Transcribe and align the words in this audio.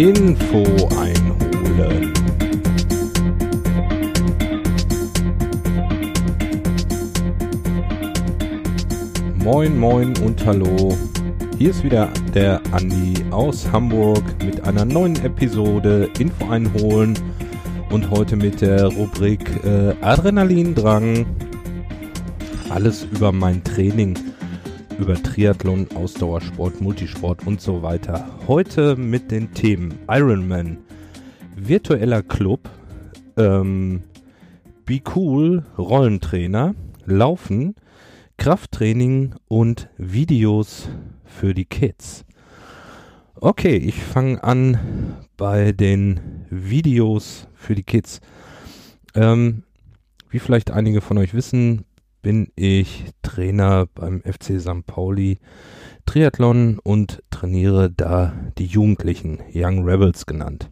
Info 0.00 0.64
einholen. 0.98 2.10
Moin, 9.44 9.78
moin 9.78 10.16
und 10.24 10.42
hallo. 10.46 10.96
Hier 11.58 11.68
ist 11.68 11.84
wieder 11.84 12.08
der 12.34 12.62
Andi 12.72 13.12
aus 13.30 13.70
Hamburg 13.70 14.24
mit 14.42 14.66
einer 14.66 14.86
neuen 14.86 15.22
Episode 15.22 16.08
Info 16.18 16.48
einholen 16.48 17.12
und 17.90 18.10
heute 18.10 18.36
mit 18.36 18.62
der 18.62 18.86
Rubrik 18.86 19.42
äh, 19.66 19.92
Adrenalindrang. 20.00 21.26
Alles 22.70 23.06
über 23.12 23.32
mein 23.32 23.62
Training, 23.64 24.16
über 25.00 25.14
Triathlon, 25.14 25.88
Ausdauersport, 25.94 26.80
Multisport 26.82 27.46
und 27.46 27.60
so 27.60 27.82
weiter. 27.82 28.28
Heute 28.46 28.96
mit 28.96 29.30
den 29.30 29.52
Themen 29.54 29.94
Ironman, 30.08 30.76
virtueller 31.56 32.22
Club, 32.22 32.68
ähm, 33.38 34.02
Be 34.84 35.00
Cool, 35.14 35.64
Rollentrainer, 35.78 36.74
Laufen, 37.06 37.74
Krafttraining 38.36 39.34
und 39.48 39.88
Videos 39.96 40.90
für 41.24 41.54
die 41.54 41.64
Kids. 41.64 42.26
Okay, 43.36 43.76
ich 43.76 44.02
fange 44.02 44.44
an 44.44 45.16
bei 45.38 45.72
den 45.72 46.20
Videos 46.50 47.48
für 47.54 47.74
die 47.74 47.84
Kids. 47.84 48.20
Ähm, 49.14 49.62
wie 50.28 50.38
vielleicht 50.38 50.70
einige 50.70 51.00
von 51.00 51.16
euch 51.16 51.32
wissen, 51.32 51.86
bin 52.22 52.48
ich 52.56 53.04
Trainer 53.22 53.86
beim 53.94 54.22
FC 54.22 54.60
St. 54.60 54.86
Pauli 54.86 55.38
Triathlon 56.06 56.78
und 56.82 57.22
trainiere 57.30 57.90
da 57.90 58.32
die 58.58 58.66
Jugendlichen, 58.66 59.38
Young 59.54 59.84
Rebels 59.84 60.26
genannt. 60.26 60.70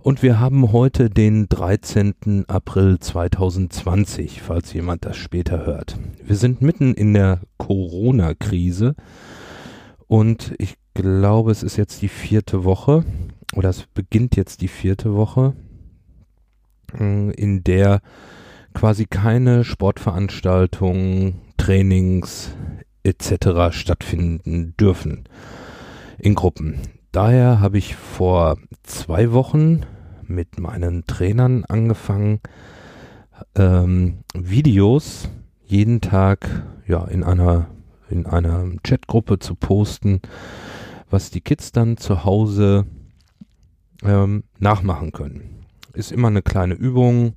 Und 0.00 0.22
wir 0.22 0.40
haben 0.40 0.72
heute 0.72 1.10
den 1.10 1.48
13. 1.48 2.44
April 2.48 2.98
2020, 2.98 4.40
falls 4.40 4.72
jemand 4.72 5.04
das 5.04 5.16
später 5.16 5.66
hört. 5.66 5.98
Wir 6.24 6.36
sind 6.36 6.62
mitten 6.62 6.94
in 6.94 7.14
der 7.14 7.40
Corona-Krise 7.58 8.94
und 10.06 10.54
ich 10.58 10.76
glaube, 10.94 11.50
es 11.50 11.62
ist 11.62 11.76
jetzt 11.76 12.00
die 12.00 12.08
vierte 12.08 12.64
Woche 12.64 13.04
oder 13.54 13.68
es 13.68 13.86
beginnt 13.92 14.36
jetzt 14.36 14.62
die 14.62 14.68
vierte 14.68 15.14
Woche, 15.14 15.54
äh, 16.98 17.30
in 17.32 17.64
der 17.64 18.00
quasi 18.78 19.06
keine 19.06 19.64
Sportveranstaltungen, 19.64 21.40
Trainings 21.56 22.54
etc. 23.02 23.72
stattfinden 23.76 24.76
dürfen 24.76 25.24
in 26.16 26.36
Gruppen. 26.36 26.78
Daher 27.10 27.58
habe 27.58 27.78
ich 27.78 27.96
vor 27.96 28.56
zwei 28.84 29.32
Wochen 29.32 29.80
mit 30.22 30.60
meinen 30.60 31.04
Trainern 31.08 31.64
angefangen, 31.64 32.38
ähm, 33.56 34.18
Videos 34.32 35.28
jeden 35.66 36.00
Tag 36.00 36.48
ja 36.86 37.04
in 37.06 37.24
einer 37.24 37.66
in 38.08 38.26
einer 38.26 38.64
Chatgruppe 38.84 39.40
zu 39.40 39.56
posten, 39.56 40.20
was 41.10 41.32
die 41.32 41.40
Kids 41.40 41.72
dann 41.72 41.96
zu 41.96 42.24
Hause 42.24 42.86
ähm, 44.04 44.44
nachmachen 44.60 45.10
können. 45.10 45.66
Ist 45.94 46.12
immer 46.12 46.28
eine 46.28 46.42
kleine 46.42 46.74
Übung, 46.74 47.34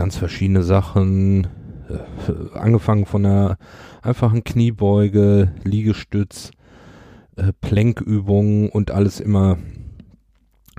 ganz 0.00 0.16
verschiedene 0.16 0.62
Sachen, 0.62 1.46
äh, 1.90 2.58
angefangen 2.58 3.04
von 3.04 3.26
einer 3.26 3.58
einfachen 4.00 4.44
Kniebeuge, 4.44 5.52
Liegestütz, 5.62 6.52
äh, 7.36 7.52
Plänkübungen 7.60 8.70
und 8.70 8.92
alles 8.92 9.20
immer 9.20 9.58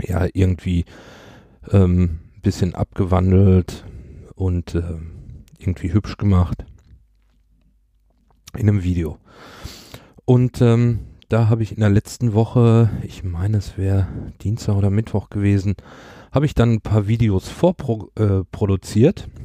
ja 0.02 0.26
irgendwie 0.34 0.86
ähm, 1.70 2.22
bisschen 2.42 2.74
abgewandelt 2.74 3.86
und 4.34 4.74
äh, 4.74 4.98
irgendwie 5.60 5.94
hübsch 5.94 6.18
gemacht 6.18 6.66
in 8.58 8.68
einem 8.68 8.82
Video. 8.82 9.20
Und 10.26 10.62
ähm, 10.62 11.02
da 11.30 11.48
habe 11.48 11.62
ich 11.62 11.74
in 11.74 11.82
der 11.82 11.92
letzten 11.92 12.34
Woche, 12.34 12.90
ich 13.04 13.24
meine 13.24 13.58
es 13.58 13.78
wäre 13.78 14.08
Dienstag 14.42 14.78
oder 14.78 14.90
Mittwoch 14.90 15.30
gewesen, 15.30 15.76
habe 16.32 16.46
ich 16.46 16.54
dann 16.54 16.74
ein 16.74 16.82
paar 16.82 17.08
Videos 17.08 17.50
vorproduziert. 17.50 19.28
Äh, 19.28 19.42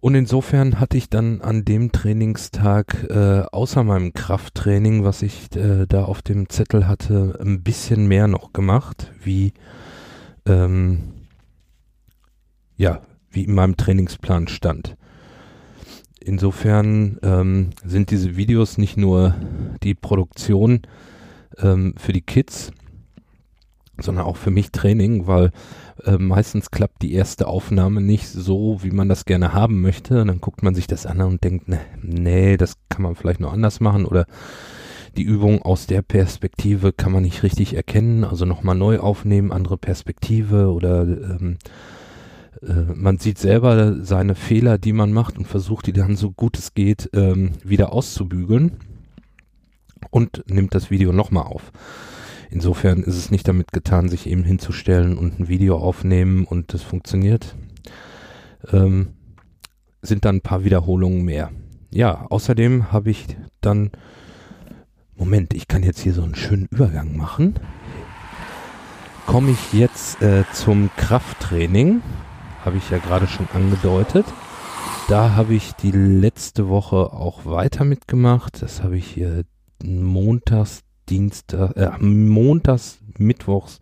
und 0.00 0.14
insofern 0.14 0.80
hatte 0.80 0.96
ich 0.96 1.10
dann 1.10 1.42
an 1.42 1.66
dem 1.66 1.92
Trainingstag 1.92 3.06
äh, 3.10 3.42
außer 3.52 3.84
meinem 3.84 4.14
Krafttraining, 4.14 5.04
was 5.04 5.20
ich 5.20 5.54
äh, 5.54 5.86
da 5.86 6.04
auf 6.04 6.22
dem 6.22 6.48
Zettel 6.48 6.88
hatte, 6.88 7.38
ein 7.42 7.62
bisschen 7.62 8.06
mehr 8.08 8.26
noch 8.26 8.54
gemacht, 8.54 9.12
wie 9.22 9.52
ähm, 10.46 11.12
ja, 12.78 13.02
wie 13.30 13.44
in 13.44 13.54
meinem 13.54 13.76
Trainingsplan 13.76 14.48
stand. 14.48 14.96
Insofern 16.18 17.18
ähm, 17.22 17.70
sind 17.84 18.10
diese 18.10 18.36
Videos 18.36 18.78
nicht 18.78 18.96
nur 18.96 19.34
die 19.82 19.94
Produktion 19.94 20.80
ähm, 21.58 21.94
für 21.98 22.14
die 22.14 22.22
Kids, 22.22 22.72
sondern 24.02 24.24
auch 24.24 24.36
für 24.36 24.50
mich 24.50 24.72
Training, 24.72 25.26
weil 25.26 25.50
äh, 26.04 26.16
meistens 26.18 26.70
klappt 26.70 27.02
die 27.02 27.12
erste 27.12 27.46
Aufnahme 27.46 28.00
nicht 28.00 28.28
so, 28.28 28.82
wie 28.82 28.90
man 28.90 29.08
das 29.08 29.24
gerne 29.24 29.52
haben 29.52 29.80
möchte. 29.80 30.22
Und 30.22 30.28
dann 30.28 30.40
guckt 30.40 30.62
man 30.62 30.74
sich 30.74 30.86
das 30.86 31.06
an 31.06 31.20
und 31.20 31.44
denkt, 31.44 31.68
ne, 31.68 31.80
nee, 32.02 32.56
das 32.56 32.74
kann 32.88 33.02
man 33.02 33.14
vielleicht 33.14 33.40
noch 33.40 33.52
anders 33.52 33.80
machen 33.80 34.04
oder 34.04 34.26
die 35.16 35.22
Übung 35.22 35.62
aus 35.62 35.86
der 35.86 36.02
Perspektive 36.02 36.92
kann 36.92 37.12
man 37.12 37.22
nicht 37.22 37.42
richtig 37.42 37.74
erkennen, 37.74 38.24
also 38.24 38.44
nochmal 38.44 38.76
neu 38.76 39.00
aufnehmen, 39.00 39.50
andere 39.50 39.76
Perspektive 39.76 40.72
oder 40.72 41.02
ähm, 41.02 41.58
äh, 42.62 42.92
man 42.94 43.18
sieht 43.18 43.38
selber 43.38 44.04
seine 44.04 44.34
Fehler, 44.34 44.78
die 44.78 44.92
man 44.92 45.12
macht 45.12 45.38
und 45.38 45.46
versucht 45.46 45.86
die 45.86 45.92
dann 45.92 46.16
so 46.16 46.30
gut 46.30 46.58
es 46.58 46.74
geht 46.74 47.10
ähm, 47.12 47.52
wieder 47.64 47.92
auszubügeln 47.92 48.72
und 50.10 50.44
nimmt 50.46 50.74
das 50.74 50.90
Video 50.90 51.12
nochmal 51.12 51.44
auf. 51.44 51.72
Insofern 52.50 53.02
ist 53.02 53.16
es 53.16 53.30
nicht 53.30 53.46
damit 53.46 53.72
getan, 53.72 54.08
sich 54.08 54.26
eben 54.26 54.44
hinzustellen 54.44 55.16
und 55.16 55.38
ein 55.38 55.48
Video 55.48 55.78
aufnehmen 55.78 56.44
und 56.44 56.74
das 56.74 56.82
funktioniert. 56.82 57.56
Ähm, 58.72 59.14
sind 60.02 60.24
dann 60.24 60.36
ein 60.36 60.40
paar 60.40 60.64
Wiederholungen 60.64 61.24
mehr. 61.24 61.50
Ja, 61.90 62.26
außerdem 62.28 62.92
habe 62.92 63.10
ich 63.10 63.26
dann, 63.60 63.90
Moment, 65.16 65.54
ich 65.54 65.68
kann 65.68 65.82
jetzt 65.82 66.00
hier 66.00 66.12
so 66.12 66.22
einen 66.22 66.34
schönen 66.34 66.66
Übergang 66.70 67.16
machen. 67.16 67.54
Komme 69.26 69.50
ich 69.52 69.72
jetzt 69.72 70.20
äh, 70.22 70.44
zum 70.52 70.90
Krafttraining 70.96 72.02
habe 72.64 72.76
ich 72.76 72.90
ja 72.90 72.98
gerade 72.98 73.26
schon 73.26 73.48
angedeutet. 73.52 74.26
Da 75.08 75.34
habe 75.34 75.54
ich 75.54 75.72
die 75.72 75.90
letzte 75.90 76.68
Woche 76.68 77.12
auch 77.12 77.44
weiter 77.46 77.84
mitgemacht. 77.84 78.62
Das 78.62 78.82
habe 78.82 78.96
ich 78.96 79.06
hier 79.06 79.44
montags, 79.82 80.82
Dienstag, 81.10 81.76
äh, 81.76 81.90
montags, 81.98 83.00
mittwochs 83.18 83.80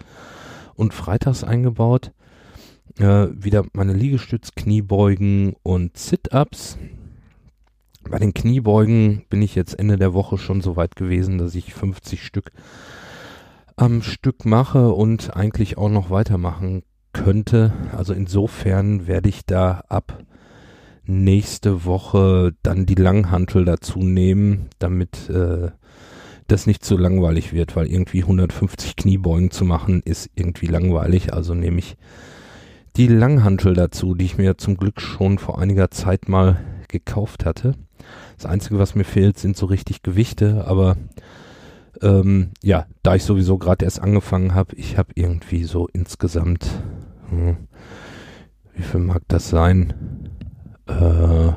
und 0.75 0.95
freitags 0.95 1.45
eingebaut. 1.45 2.13
Äh, 2.99 3.29
wieder 3.31 3.65
meine 3.73 3.93
Liegestütz, 3.93 4.53
Kniebeugen 4.57 5.55
und 5.63 5.97
Sit-Ups. 5.97 6.79
Bei 8.09 8.19
den 8.19 8.33
Kniebeugen 8.33 9.25
bin 9.29 9.43
ich 9.43 9.55
jetzt 9.55 9.79
Ende 9.79 9.99
der 9.99 10.15
Woche 10.15 10.39
schon 10.39 10.63
so 10.63 10.77
weit 10.77 10.97
gewesen, 10.97 11.39
dass 11.39 11.55
ich 11.55 11.75
50 11.75 12.25
Stück 12.25 12.51
am 13.77 14.03
Stück 14.03 14.45
mache 14.45 14.91
und 14.93 15.37
eigentlich 15.37 15.79
auch 15.79 15.91
noch 15.91 16.11
weitermachen 16.11 16.83
könnte. 17.13 17.73
Also 17.97 18.15
insofern 18.15 19.07
werde 19.07 19.29
ich 19.29 19.45
da 19.47 19.85
ab 19.89 20.25
nächste 21.05 21.85
Woche 21.85 22.55
dann 22.63 22.87
die 22.87 22.95
Langhantel 22.95 23.65
dazu 23.65 24.01
nehmen, 24.01 24.69
damit 24.79 25.31
äh, 25.31 25.71
das 26.49 26.67
nicht 26.67 26.85
zu 26.85 26.97
langweilig 26.97 27.53
wird, 27.53 27.77
weil 27.77 27.87
irgendwie 27.87 28.23
150 28.23 28.97
Kniebeugen 28.97 29.51
zu 29.51 29.65
machen 29.65 30.03
ist 30.05 30.31
irgendwie 30.35 30.67
langweilig. 30.67 31.33
Also 31.33 31.55
nehme 31.55 31.79
ich 31.79 31.97
die 32.97 33.07
Langhantel 33.07 33.75
dazu, 33.75 34.15
die 34.15 34.25
ich 34.25 34.39
mir 34.39 34.59
zum 34.59 34.77
Glück 34.77 35.01
schon 35.01 35.39
vor 35.39 35.59
einiger 35.59 35.91
Zeit 35.91 36.29
mal 36.29 36.59
gekauft 36.89 37.45
hatte. 37.45 37.75
Das 38.37 38.47
Einzige, 38.47 38.79
was 38.79 38.95
mir 38.95 39.05
fehlt, 39.05 39.39
sind 39.39 39.57
so 39.57 39.67
richtig 39.67 40.03
Gewichte, 40.03 40.67
aber 40.67 40.97
ähm, 42.03 42.51
ja, 42.63 42.87
da 43.03 43.15
ich 43.15 43.25
sowieso 43.25 43.59
gerade 43.59 43.85
erst 43.85 44.01
angefangen 44.01 44.55
habe, 44.55 44.75
ich 44.77 44.97
habe 44.97 45.13
irgendwie 45.15 45.65
so 45.65 45.89
insgesamt 45.93 46.71
hm. 47.31 47.57
Wie 48.75 48.83
viel 48.83 49.01
mag 49.01 49.23
das 49.29 49.49
sein? 49.49 49.93
Äh, 50.87 51.53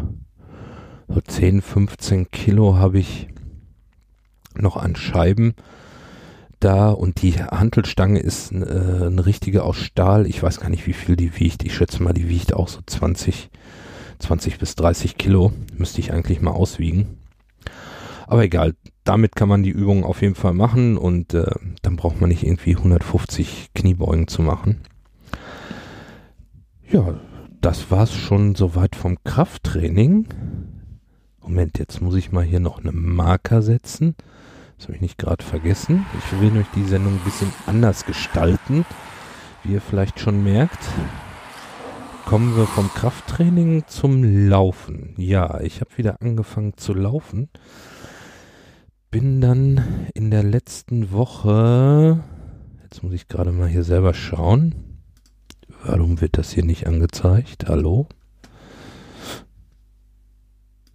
so 1.07 1.21
10, 1.21 1.61
15 1.61 2.29
Kilo 2.31 2.75
habe 2.75 2.99
ich 2.99 3.27
noch 4.55 4.77
an 4.77 4.95
Scheiben 4.95 5.53
da 6.61 6.89
und 6.89 7.21
die 7.21 7.33
Hantelstange 7.33 8.19
ist 8.19 8.51
äh, 8.51 8.55
eine 8.55 9.25
richtige 9.25 9.63
aus 9.63 9.77
Stahl. 9.77 10.27
Ich 10.27 10.41
weiß 10.41 10.59
gar 10.59 10.69
nicht, 10.69 10.87
wie 10.87 10.93
viel 10.93 11.15
die 11.15 11.39
wiegt. 11.39 11.63
Ich 11.63 11.75
schätze 11.75 12.01
mal, 12.01 12.13
die 12.13 12.29
wiegt 12.29 12.53
auch 12.53 12.67
so 12.67 12.79
20, 12.85 13.49
20 14.19 14.59
bis 14.59 14.75
30 14.75 15.17
Kilo. 15.17 15.51
Müsste 15.75 15.99
ich 15.99 16.13
eigentlich 16.13 16.41
mal 16.41 16.51
auswiegen. 16.51 17.17
Aber 18.27 18.43
egal, 18.43 18.75
damit 19.03 19.35
kann 19.35 19.49
man 19.49 19.63
die 19.63 19.71
Übung 19.71 20.05
auf 20.05 20.21
jeden 20.21 20.35
Fall 20.35 20.53
machen 20.53 20.97
und 20.97 21.33
äh, 21.33 21.51
dann 21.81 21.95
braucht 21.97 22.21
man 22.21 22.29
nicht 22.29 22.43
irgendwie 22.43 22.77
150 22.77 23.71
Kniebeugen 23.73 24.27
zu 24.27 24.41
machen. 24.41 24.81
Ja, 26.89 27.19
das 27.59 27.91
war's 27.91 28.13
schon 28.13 28.55
soweit 28.55 28.95
vom 28.95 29.17
Krafttraining. 29.23 30.27
Moment, 31.41 31.79
jetzt 31.79 32.01
muss 32.01 32.15
ich 32.15 32.31
mal 32.31 32.43
hier 32.43 32.59
noch 32.59 32.79
eine 32.79 32.91
Marker 32.91 33.61
setzen. 33.61 34.15
Das 34.81 34.87
habe 34.87 34.95
ich 34.95 35.01
nicht 35.01 35.19
gerade 35.19 35.45
vergessen. 35.45 36.07
Ich 36.17 36.41
will 36.41 36.57
euch 36.57 36.65
die 36.75 36.85
Sendung 36.85 37.13
ein 37.13 37.23
bisschen 37.23 37.53
anders 37.67 38.03
gestalten, 38.03 38.83
wie 39.61 39.73
ihr 39.73 39.79
vielleicht 39.79 40.19
schon 40.19 40.43
merkt. 40.43 40.79
Kommen 42.25 42.57
wir 42.57 42.65
vom 42.65 42.91
Krafttraining 42.91 43.83
zum 43.85 44.47
Laufen. 44.49 45.13
Ja, 45.17 45.59
ich 45.61 45.81
habe 45.81 45.95
wieder 45.97 46.19
angefangen 46.19 46.77
zu 46.77 46.95
laufen. 46.95 47.49
Bin 49.11 49.39
dann 49.39 50.07
in 50.15 50.31
der 50.31 50.41
letzten 50.41 51.11
Woche, 51.11 52.23
jetzt 52.81 53.03
muss 53.03 53.13
ich 53.13 53.27
gerade 53.27 53.51
mal 53.51 53.67
hier 53.67 53.83
selber 53.83 54.15
schauen. 54.15 54.73
Warum 55.83 56.21
wird 56.21 56.39
das 56.39 56.53
hier 56.53 56.65
nicht 56.65 56.87
angezeigt? 56.87 57.65
Hallo? 57.67 58.07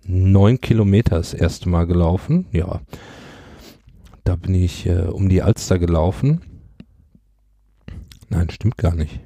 Neun 0.03 0.61
Kilometer 0.61 1.19
das 1.19 1.35
erste 1.35 1.69
Mal 1.69 1.87
gelaufen. 1.87 2.47
Ja, 2.50 2.81
da 4.26 4.34
bin 4.34 4.55
ich 4.55 4.87
äh, 4.87 5.06
um 5.06 5.28
die 5.28 5.40
Alster 5.40 5.78
gelaufen. 5.78 6.40
Nein, 8.28 8.50
stimmt 8.50 8.76
gar 8.76 8.94
nicht. 8.94 9.20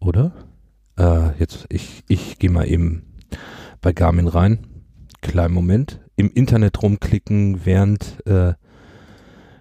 Oder? 0.00 0.32
Äh, 0.98 1.38
jetzt, 1.38 1.66
ich, 1.68 2.02
ich 2.08 2.40
gehe 2.40 2.50
mal 2.50 2.68
eben 2.68 3.04
bei 3.80 3.92
Garmin 3.92 4.26
rein. 4.26 4.66
Kleinen 5.20 5.54
Moment. 5.54 6.00
Im 6.16 6.32
Internet 6.32 6.82
rumklicken, 6.82 7.64
während, 7.64 8.26
äh, 8.26 8.54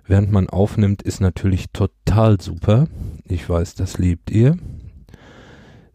während 0.05 0.31
man 0.31 0.49
aufnimmt, 0.49 1.03
ist 1.03 1.21
natürlich 1.21 1.67
total 1.71 2.41
super. 2.41 2.87
Ich 3.25 3.47
weiß, 3.47 3.75
das 3.75 3.99
liebt 3.99 4.31
ihr. 4.31 4.57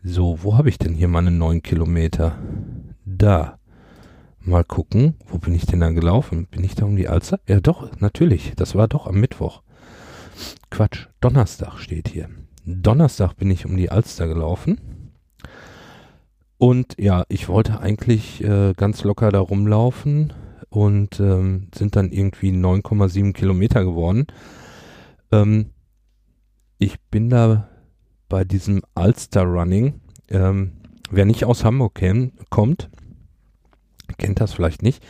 So, 0.04 0.38
wo 0.44 0.56
habe 0.56 0.68
ich 0.68 0.78
denn 0.78 0.94
hier 0.94 1.08
meine 1.08 1.32
neun 1.32 1.62
Kilometer? 1.62 2.38
Da. 3.04 3.58
Mal 4.46 4.62
gucken, 4.62 5.14
wo 5.26 5.38
bin 5.38 5.56
ich 5.56 5.66
denn 5.66 5.80
da 5.80 5.90
gelaufen? 5.90 6.46
Bin 6.46 6.62
ich 6.62 6.76
da 6.76 6.84
um 6.84 6.94
die 6.94 7.08
Alster? 7.08 7.40
Ja, 7.48 7.58
doch, 7.58 7.90
natürlich. 7.98 8.52
Das 8.54 8.76
war 8.76 8.86
doch 8.86 9.08
am 9.08 9.18
Mittwoch. 9.18 9.62
Quatsch, 10.70 11.08
Donnerstag 11.20 11.80
steht 11.80 12.06
hier. 12.06 12.28
Donnerstag 12.64 13.34
bin 13.34 13.50
ich 13.50 13.66
um 13.66 13.76
die 13.76 13.90
Alster 13.90 14.28
gelaufen. 14.28 15.10
Und 16.58 16.94
ja, 16.96 17.24
ich 17.28 17.48
wollte 17.48 17.80
eigentlich 17.80 18.44
äh, 18.44 18.72
ganz 18.76 19.02
locker 19.02 19.32
da 19.32 19.40
rumlaufen 19.40 20.32
und 20.68 21.18
ähm, 21.18 21.66
sind 21.74 21.96
dann 21.96 22.12
irgendwie 22.12 22.50
9,7 22.50 23.32
Kilometer 23.32 23.84
geworden. 23.84 24.28
Ähm, 25.32 25.70
ich 26.78 27.00
bin 27.10 27.30
da 27.30 27.68
bei 28.28 28.44
diesem 28.44 28.82
Alster 28.94 29.42
Running. 29.42 30.00
Ähm, 30.28 30.74
wer 31.10 31.24
nicht 31.24 31.44
aus 31.44 31.64
Hamburg 31.64 31.96
käm, 31.96 32.30
kommt, 32.48 32.90
kennt 34.18 34.40
das 34.40 34.52
vielleicht 34.52 34.82
nicht. 34.82 35.02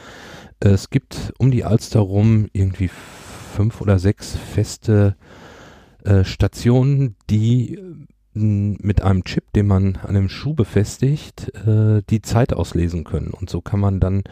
Es 0.61 0.91
gibt 0.91 1.33
um 1.39 1.51
die 1.51 1.65
Alster 1.65 2.01
rum 2.01 2.49
irgendwie 2.53 2.89
fünf 2.89 3.81
oder 3.81 3.99
sechs 3.99 4.37
feste 4.37 5.17
äh, 6.05 6.25
Stationen, 6.25 7.17
die 7.31 7.75
äh, 7.75 7.83
mit 8.35 9.03
einem 9.03 9.25
Chip, 9.25 9.51
den 9.55 9.67
man 9.67 9.97
an 9.97 10.15
dem 10.15 10.29
Schuh 10.29 10.55
befestigt, 10.55 11.55
äh, 11.67 12.03
die 12.11 12.21
Zeit 12.21 12.53
auslesen 12.53 13.05
können. 13.05 13.31
Und 13.31 13.49
so 13.49 13.63
kann 13.63 13.81
man 13.81 13.99
dann 13.99 14.25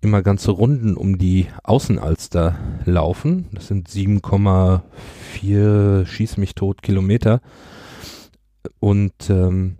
immer 0.00 0.22
ganze 0.22 0.52
Runden 0.52 0.96
um 0.96 1.18
die 1.18 1.48
Außenalster 1.64 2.56
laufen. 2.84 3.46
Das 3.52 3.66
sind 3.66 3.88
7,4 3.88 6.06
schieß 6.06 6.36
mich 6.36 6.54
tot 6.54 6.82
Kilometer. 6.82 7.40
Und 8.78 9.30
ähm, 9.30 9.78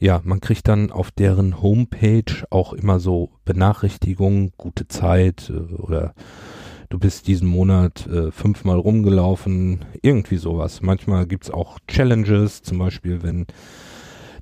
ja, 0.00 0.22
man 0.24 0.40
kriegt 0.40 0.66
dann 0.66 0.90
auf 0.90 1.10
deren 1.10 1.60
Homepage 1.60 2.46
auch 2.48 2.72
immer 2.72 2.98
so 2.98 3.30
Benachrichtigungen, 3.44 4.52
gute 4.56 4.88
Zeit 4.88 5.50
äh, 5.50 5.74
oder 5.74 6.14
du 6.88 6.98
bist 6.98 7.28
diesen 7.28 7.46
Monat 7.46 8.06
äh, 8.06 8.32
fünfmal 8.32 8.78
rumgelaufen, 8.78 9.84
irgendwie 10.02 10.38
sowas. 10.38 10.80
Manchmal 10.80 11.26
gibt's 11.26 11.50
auch 11.50 11.78
Challenges, 11.86 12.62
zum 12.62 12.78
Beispiel 12.78 13.22
wenn 13.22 13.46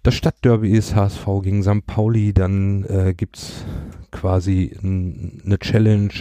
das 0.04 0.14
Stadtderby 0.14 0.70
ist, 0.70 0.94
HSV 0.94 1.26
gegen 1.42 1.64
St. 1.64 1.84
Pauli, 1.86 2.32
dann 2.32 2.84
äh, 2.84 3.12
gibt's 3.14 3.64
quasi 4.12 4.76
eine 4.80 5.58
Challenge, 5.58 6.12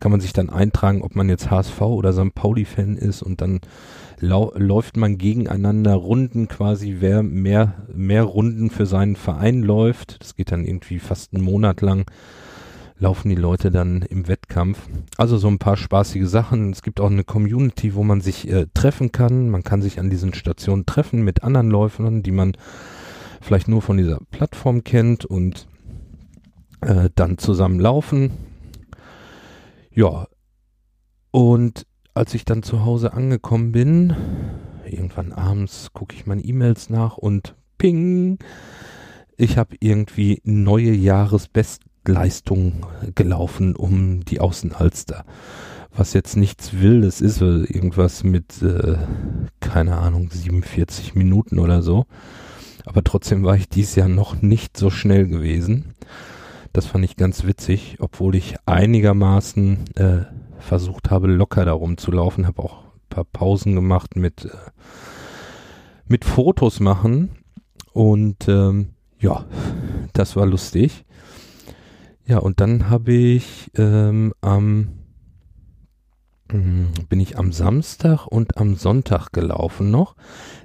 kann 0.00 0.10
man 0.10 0.20
sich 0.20 0.32
dann 0.32 0.50
eintragen, 0.50 1.02
ob 1.02 1.14
man 1.14 1.28
jetzt 1.28 1.52
HSV 1.52 1.80
oder 1.82 2.12
St. 2.12 2.34
Pauli-Fan 2.34 2.96
ist 2.96 3.22
und 3.22 3.40
dann 3.40 3.60
läuft 4.22 4.96
man 4.96 5.18
gegeneinander 5.18 5.94
Runden 5.94 6.48
quasi, 6.48 6.96
wer 7.00 7.22
mehr, 7.22 7.86
mehr 7.92 8.22
Runden 8.22 8.70
für 8.70 8.86
seinen 8.86 9.16
Verein 9.16 9.62
läuft. 9.62 10.20
Das 10.20 10.36
geht 10.36 10.52
dann 10.52 10.64
irgendwie 10.64 11.00
fast 11.00 11.34
einen 11.34 11.44
Monat 11.44 11.80
lang 11.80 12.06
laufen 13.02 13.28
die 13.30 13.34
Leute 13.34 13.70
dann 13.70 14.02
im 14.02 14.28
Wettkampf. 14.28 14.78
Also 15.18 15.36
so 15.36 15.48
ein 15.48 15.58
paar 15.58 15.76
spaßige 15.76 16.26
Sachen. 16.26 16.70
Es 16.70 16.82
gibt 16.82 17.00
auch 17.00 17.10
eine 17.10 17.24
Community, 17.24 17.94
wo 17.94 18.04
man 18.04 18.20
sich 18.20 18.48
äh, 18.48 18.66
treffen 18.72 19.10
kann. 19.10 19.50
Man 19.50 19.64
kann 19.64 19.82
sich 19.82 19.98
an 19.98 20.08
diesen 20.08 20.32
Stationen 20.32 20.86
treffen 20.86 21.22
mit 21.22 21.42
anderen 21.42 21.68
Läufern, 21.68 22.22
die 22.22 22.30
man 22.30 22.52
vielleicht 23.40 23.66
nur 23.66 23.82
von 23.82 23.96
dieser 23.96 24.20
Plattform 24.30 24.84
kennt 24.84 25.24
und 25.24 25.66
äh, 26.80 27.10
dann 27.14 27.38
zusammen 27.38 27.80
laufen. 27.80 28.30
Ja. 29.90 30.28
Und 31.32 31.86
als 32.14 32.34
ich 32.34 32.44
dann 32.44 32.62
zu 32.62 32.84
Hause 32.84 33.12
angekommen 33.12 33.72
bin, 33.72 34.14
irgendwann 34.84 35.32
abends 35.32 35.92
gucke 35.92 36.14
ich 36.14 36.26
meine 36.26 36.42
E-Mails 36.42 36.90
nach 36.90 37.16
und 37.16 37.54
ping, 37.78 38.38
ich 39.36 39.56
habe 39.58 39.76
irgendwie 39.80 40.40
neue 40.44 40.92
Jahresbest 40.92 41.82
Leistung 42.06 42.86
gelaufen 43.14 43.76
um 43.76 44.24
die 44.24 44.40
Außenalster. 44.40 45.24
Was 45.94 46.14
jetzt 46.14 46.36
nichts 46.36 46.80
Wildes 46.80 47.20
ist, 47.20 47.40
irgendwas 47.40 48.24
mit, 48.24 48.62
äh, 48.62 48.96
keine 49.60 49.98
Ahnung, 49.98 50.30
47 50.30 51.14
Minuten 51.14 51.58
oder 51.58 51.82
so. 51.82 52.06
Aber 52.84 53.04
trotzdem 53.04 53.44
war 53.44 53.56
ich 53.56 53.68
dies 53.68 53.94
Jahr 53.94 54.08
noch 54.08 54.42
nicht 54.42 54.76
so 54.76 54.90
schnell 54.90 55.28
gewesen. 55.28 55.94
Das 56.72 56.86
fand 56.86 57.04
ich 57.04 57.16
ganz 57.16 57.44
witzig, 57.44 57.98
obwohl 58.00 58.34
ich 58.34 58.56
einigermaßen 58.64 59.84
äh, 59.96 60.24
versucht 60.62 61.10
habe, 61.10 61.26
locker 61.26 61.64
darum 61.64 61.96
zu 61.96 62.10
laufen, 62.12 62.46
habe 62.46 62.62
auch 62.62 62.84
ein 62.84 63.08
paar 63.08 63.24
Pausen 63.24 63.74
gemacht 63.74 64.16
mit, 64.16 64.44
äh, 64.44 64.50
mit 66.06 66.24
Fotos 66.24 66.80
machen. 66.80 67.30
Und 67.92 68.48
ähm, 68.48 68.90
ja, 69.18 69.44
das 70.12 70.36
war 70.36 70.46
lustig. 70.46 71.04
Ja, 72.24 72.38
und 72.38 72.60
dann 72.60 72.88
habe 72.88 73.12
ich 73.12 73.70
ähm, 73.76 74.32
am 74.40 75.02
hm, 76.52 76.88
bin 77.08 77.18
ich 77.18 77.38
am 77.38 77.50
Samstag 77.50 78.26
und 78.26 78.58
am 78.58 78.74
Sonntag 78.74 79.32
gelaufen 79.32 79.90
noch. 79.90 80.16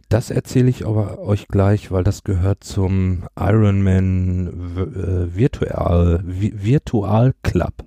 Das 0.09 0.31
erzähle 0.31 0.69
ich 0.69 0.85
aber 0.85 1.19
euch 1.19 1.47
gleich, 1.47 1.91
weil 1.91 2.03
das 2.03 2.23
gehört 2.23 2.63
zum 2.63 3.25
Ironman 3.39 4.47
äh, 4.77 5.35
Virtual, 5.35 6.23
Virtual 6.25 7.33
Club. 7.41 7.85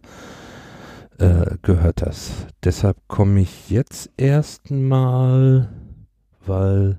Äh, 1.21 1.59
gehört 1.61 2.01
das. 2.01 2.47
Deshalb 2.65 2.97
komme 3.07 3.41
ich 3.41 3.69
jetzt 3.69 4.09
erstmal, 4.17 5.69
weil 6.47 6.99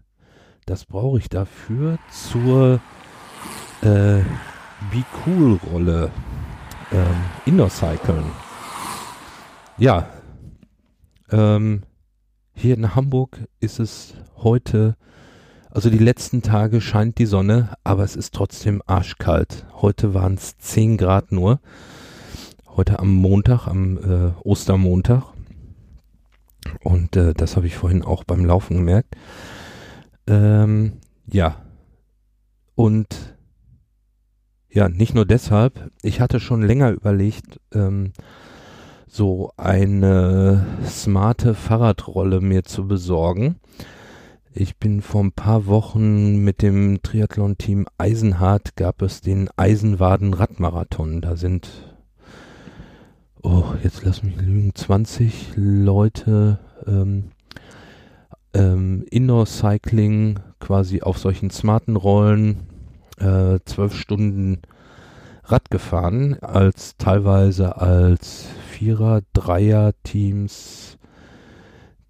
das 0.67 0.85
brauche 0.85 1.17
ich 1.17 1.27
dafür, 1.27 1.97
zur 2.11 2.79
äh, 3.81 4.21
Be 4.91 5.03
Cool 5.25 5.59
Rolle 5.71 6.11
ähm, 6.91 7.15
Indoor-Cyclen. 7.47 8.23
Ja, 9.79 10.07
ähm, 11.31 11.81
hier 12.53 12.75
in 12.75 12.93
Hamburg 12.93 13.39
ist 13.59 13.79
es 13.79 14.13
heute, 14.37 14.97
also 15.71 15.89
die 15.89 15.97
letzten 15.97 16.43
Tage 16.43 16.79
scheint 16.79 17.17
die 17.17 17.25
Sonne, 17.25 17.69
aber 17.83 18.03
es 18.03 18.15
ist 18.15 18.35
trotzdem 18.35 18.83
arschkalt. 18.85 19.65
Heute 19.73 20.13
waren 20.13 20.35
es 20.35 20.59
10 20.59 20.97
Grad 20.97 21.31
nur. 21.31 21.59
Heute 22.77 22.99
am 22.99 23.13
Montag, 23.13 23.67
am 23.67 23.97
äh, 23.97 24.31
Ostermontag. 24.43 25.23
Und 26.83 27.17
äh, 27.17 27.33
das 27.33 27.57
habe 27.57 27.67
ich 27.67 27.75
vorhin 27.75 28.01
auch 28.01 28.23
beim 28.23 28.45
Laufen 28.45 28.77
gemerkt. 28.77 29.15
Ähm, 30.25 30.93
ja. 31.27 31.57
Und 32.75 33.35
ja, 34.69 34.87
nicht 34.87 35.13
nur 35.13 35.25
deshalb. 35.25 35.91
Ich 36.01 36.21
hatte 36.21 36.39
schon 36.39 36.61
länger 36.61 36.91
überlegt, 36.91 37.59
ähm, 37.73 38.13
so 39.05 39.51
eine 39.57 40.65
smarte 40.85 41.53
Fahrradrolle 41.53 42.39
mir 42.39 42.63
zu 42.63 42.87
besorgen. 42.87 43.57
Ich 44.53 44.77
bin 44.77 45.01
vor 45.01 45.23
ein 45.25 45.33
paar 45.33 45.65
Wochen 45.65 46.37
mit 46.37 46.61
dem 46.61 47.01
Triathlon-Team 47.01 47.85
Eisenhardt 47.97 48.77
gab 48.77 49.01
es 49.01 49.19
den 49.19 49.49
Eisenwaden-Radmarathon. 49.57 51.19
Da 51.19 51.35
sind, 51.35 51.90
oh, 53.43 53.63
jetzt 53.83 54.03
lass 54.03 54.23
mich 54.23 54.35
lügen, 54.37 54.73
20 54.75 55.53
Leute 55.55 56.59
ähm, 56.87 57.31
ähm, 58.53 59.05
Indoor-Cycling 59.09 60.39
quasi 60.59 61.01
auf 61.01 61.17
solchen 61.17 61.49
smarten 61.49 61.95
Rollen 61.95 62.67
äh, 63.19 63.59
zwölf 63.65 63.95
Stunden 63.95 64.61
Rad 65.45 65.69
gefahren, 65.69 66.37
als 66.41 66.95
teilweise 66.97 67.77
als 67.77 68.45
Vierer, 68.69 69.21
Dreier-Teams, 69.33 70.97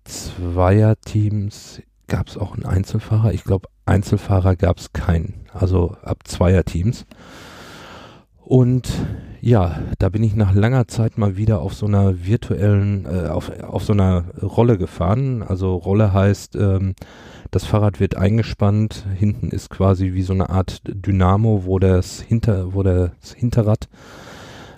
Zweier-Teams, 0.04 1.82
gab 2.08 2.28
es 2.28 2.38
auch 2.38 2.54
einen 2.54 2.66
Einzelfahrer. 2.66 3.34
Ich 3.34 3.44
glaube, 3.44 3.70
Einzelfahrer 3.86 4.56
gab 4.56 4.78
es 4.78 4.94
keinen, 4.94 5.46
also 5.54 5.96
ab 6.04 6.20
Zweier-Teams. 6.26 7.06
Und 8.38 8.90
ja, 9.41 9.79
da 9.98 10.10
bin 10.10 10.21
ich 10.21 10.36
nach 10.36 10.53
langer 10.53 10.88
Zeit 10.88 11.17
mal 11.17 11.36
wieder 11.36 11.62
auf 11.62 11.74
so 11.74 11.88
einer 11.88 12.25
virtuellen, 12.25 13.05
äh, 13.05 13.27
auf, 13.27 13.51
auf 13.62 13.83
so 13.83 13.93
einer 13.93 14.25
Rolle 14.41 14.77
gefahren. 14.77 15.41
Also 15.41 15.75
Rolle 15.75 16.13
heißt, 16.13 16.55
ähm, 16.55 16.93
das 17.50 17.65
Fahrrad 17.65 18.00
wird 18.00 18.15
eingespannt, 18.15 19.05
hinten 19.15 19.50
ist 19.50 19.69
quasi 19.71 20.13
wie 20.13 20.21
so 20.21 20.33
eine 20.33 20.51
Art 20.51 20.81
Dynamo, 20.86 21.63
wo 21.65 21.79
das 21.79 22.21
Hinter, 22.21 22.75
wo 22.75 22.83
das 22.83 23.33
Hinterrad 23.36 23.89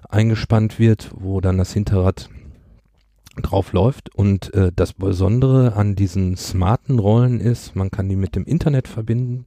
eingespannt 0.10 0.80
wird, 0.80 1.12
wo 1.14 1.42
dann 1.42 1.58
das 1.58 1.74
Hinterrad 1.74 2.30
drauf 3.42 3.74
läuft. 3.74 4.16
Und 4.16 4.54
äh, 4.54 4.72
das 4.74 4.94
Besondere 4.94 5.76
an 5.76 5.96
diesen 5.96 6.38
smarten 6.38 7.00
Rollen 7.00 7.42
ist, 7.42 7.76
man 7.76 7.92
kann 7.92 8.08
die 8.08 8.16
mit 8.16 8.36
dem 8.38 8.46
Internet 8.46 8.88
verbinden 8.88 9.46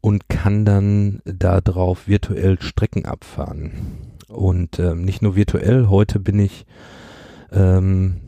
und 0.00 0.28
kann 0.28 0.64
dann 0.64 1.20
da 1.24 1.60
drauf 1.60 2.08
virtuell 2.08 2.60
Strecken 2.60 3.04
abfahren. 3.04 4.11
Und 4.32 4.78
ähm, 4.78 5.02
nicht 5.02 5.22
nur 5.22 5.36
virtuell, 5.36 5.88
heute 5.88 6.18
bin 6.18 6.38
ich 6.38 6.64
ähm, 7.52 8.20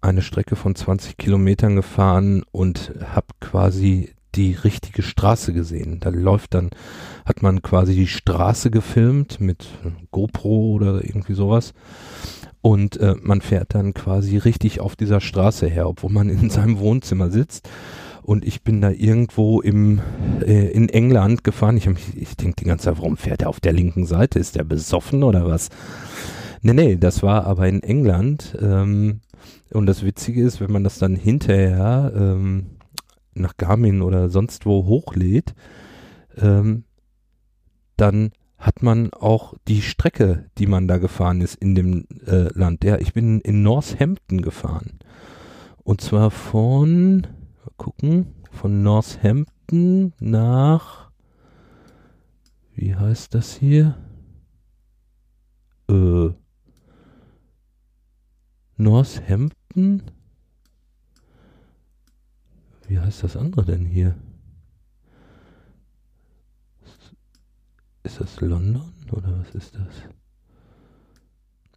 eine 0.00 0.22
Strecke 0.22 0.56
von 0.56 0.74
20 0.74 1.16
Kilometern 1.16 1.76
gefahren 1.76 2.42
und 2.50 2.92
habe 3.12 3.28
quasi 3.40 4.14
die 4.34 4.52
richtige 4.52 5.02
Straße 5.02 5.52
gesehen. 5.52 6.00
Da 6.00 6.10
läuft 6.10 6.54
dann, 6.54 6.70
hat 7.24 7.42
man 7.42 7.62
quasi 7.62 7.94
die 7.94 8.08
Straße 8.08 8.70
gefilmt 8.70 9.40
mit 9.40 9.66
GoPro 10.10 10.72
oder 10.72 11.04
irgendwie 11.04 11.34
sowas. 11.34 11.72
Und 12.60 12.96
äh, 12.96 13.14
man 13.20 13.40
fährt 13.40 13.74
dann 13.74 13.94
quasi 13.94 14.36
richtig 14.38 14.80
auf 14.80 14.96
dieser 14.96 15.20
Straße 15.20 15.66
her, 15.66 15.88
obwohl 15.88 16.10
man 16.10 16.28
in 16.28 16.50
seinem 16.50 16.78
Wohnzimmer 16.78 17.30
sitzt. 17.30 17.68
Und 18.24 18.46
ich 18.46 18.62
bin 18.62 18.80
da 18.80 18.90
irgendwo 18.90 19.60
im, 19.60 20.00
äh, 20.40 20.70
in 20.70 20.88
England 20.88 21.44
gefahren. 21.44 21.76
Ich, 21.76 21.86
ich 22.16 22.36
denke 22.38 22.56
die 22.60 22.64
ganze 22.64 22.86
Zeit, 22.86 22.96
warum 22.96 23.18
fährt 23.18 23.42
er 23.42 23.50
auf 23.50 23.60
der 23.60 23.74
linken 23.74 24.06
Seite? 24.06 24.38
Ist 24.38 24.56
der 24.56 24.64
besoffen 24.64 25.22
oder 25.22 25.46
was? 25.46 25.68
Nee, 26.62 26.72
nee, 26.72 26.96
das 26.96 27.22
war 27.22 27.44
aber 27.44 27.68
in 27.68 27.82
England. 27.82 28.56
Ähm, 28.62 29.20
und 29.70 29.84
das 29.84 30.04
Witzige 30.04 30.42
ist, 30.42 30.58
wenn 30.62 30.72
man 30.72 30.84
das 30.84 30.98
dann 30.98 31.16
hinterher 31.16 32.12
ähm, 32.16 32.78
nach 33.34 33.58
Garmin 33.58 34.00
oder 34.00 34.30
sonst 34.30 34.64
wo 34.64 34.86
hochlädt, 34.86 35.54
ähm, 36.38 36.84
dann 37.98 38.32
hat 38.56 38.82
man 38.82 39.12
auch 39.12 39.52
die 39.68 39.82
Strecke, 39.82 40.46
die 40.56 40.66
man 40.66 40.88
da 40.88 40.96
gefahren 40.96 41.42
ist 41.42 41.56
in 41.56 41.74
dem 41.74 42.06
äh, 42.26 42.48
Land. 42.58 42.84
Ja, 42.84 42.96
ich 42.96 43.12
bin 43.12 43.42
in 43.42 43.62
Northampton 43.62 44.40
gefahren. 44.40 44.98
Und 45.82 46.00
zwar 46.00 46.30
von, 46.30 47.26
mal 47.64 47.72
gucken, 47.76 48.34
von 48.50 48.82
Northampton 48.82 50.12
nach, 50.20 51.10
wie 52.74 52.94
heißt 52.94 53.34
das 53.34 53.54
hier? 53.56 53.96
Äh, 55.88 56.30
Northampton? 58.76 60.02
Wie 62.86 62.98
heißt 62.98 63.22
das 63.22 63.36
andere 63.36 63.64
denn 63.64 63.86
hier? 63.86 64.16
Ist 68.02 68.20
das 68.20 68.40
London 68.40 68.92
oder 69.10 69.38
was 69.38 69.54
ist 69.54 69.76
das? 69.76 69.94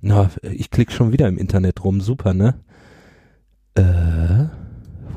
Na, 0.02 0.30
ich 0.42 0.70
klicke 0.70 0.92
schon 0.92 1.14
wieder 1.14 1.28
im 1.28 1.38
Internet 1.38 1.84
rum. 1.84 2.02
Super, 2.02 2.34
ne? 2.34 2.60
Äh, 3.76 4.48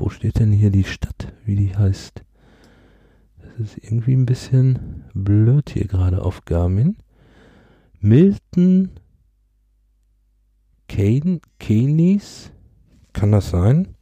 wo 0.01 0.09
steht 0.09 0.39
denn 0.39 0.51
hier 0.51 0.71
die 0.71 0.83
Stadt, 0.83 1.31
wie 1.45 1.55
die 1.55 1.77
heißt? 1.77 2.23
Das 3.37 3.59
ist 3.59 3.77
irgendwie 3.77 4.13
ein 4.13 4.25
bisschen 4.25 5.05
blöd 5.13 5.69
hier 5.69 5.85
gerade 5.85 6.23
auf 6.23 6.43
Garmin. 6.45 6.97
Milton 7.99 8.89
Keynes? 10.87 12.51
Kann 13.13 13.31
das 13.31 13.51
sein? 13.51 13.95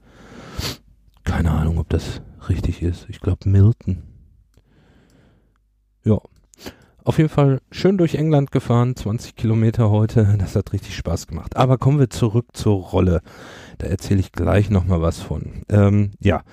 Keine 1.25 1.51
Ahnung, 1.51 1.77
ob 1.79 1.89
das 1.89 2.21
richtig 2.47 2.81
ist. 2.81 3.09
Ich 3.09 3.19
glaube 3.19 3.49
Milton. 3.49 4.03
Ja, 6.05 6.17
auf 7.03 7.17
jeden 7.17 7.29
Fall 7.29 7.59
schön 7.71 7.97
durch 7.97 8.15
England 8.15 8.51
gefahren, 8.51 8.95
20 8.95 9.35
Kilometer 9.35 9.89
heute. 9.89 10.27
Das 10.39 10.55
hat 10.55 10.73
richtig 10.73 10.95
Spaß 10.95 11.27
gemacht. 11.27 11.57
Aber 11.57 11.77
kommen 11.77 11.99
wir 11.99 12.09
zurück 12.09 12.47
zur 12.53 12.75
Rolle. 12.75 13.21
Da 13.77 13.87
erzähle 13.87 14.19
ich 14.19 14.31
gleich 14.31 14.69
nochmal 14.69 15.01
was 15.01 15.19
von. 15.19 15.63
Ähm, 15.69 16.11
ja. 16.19 16.43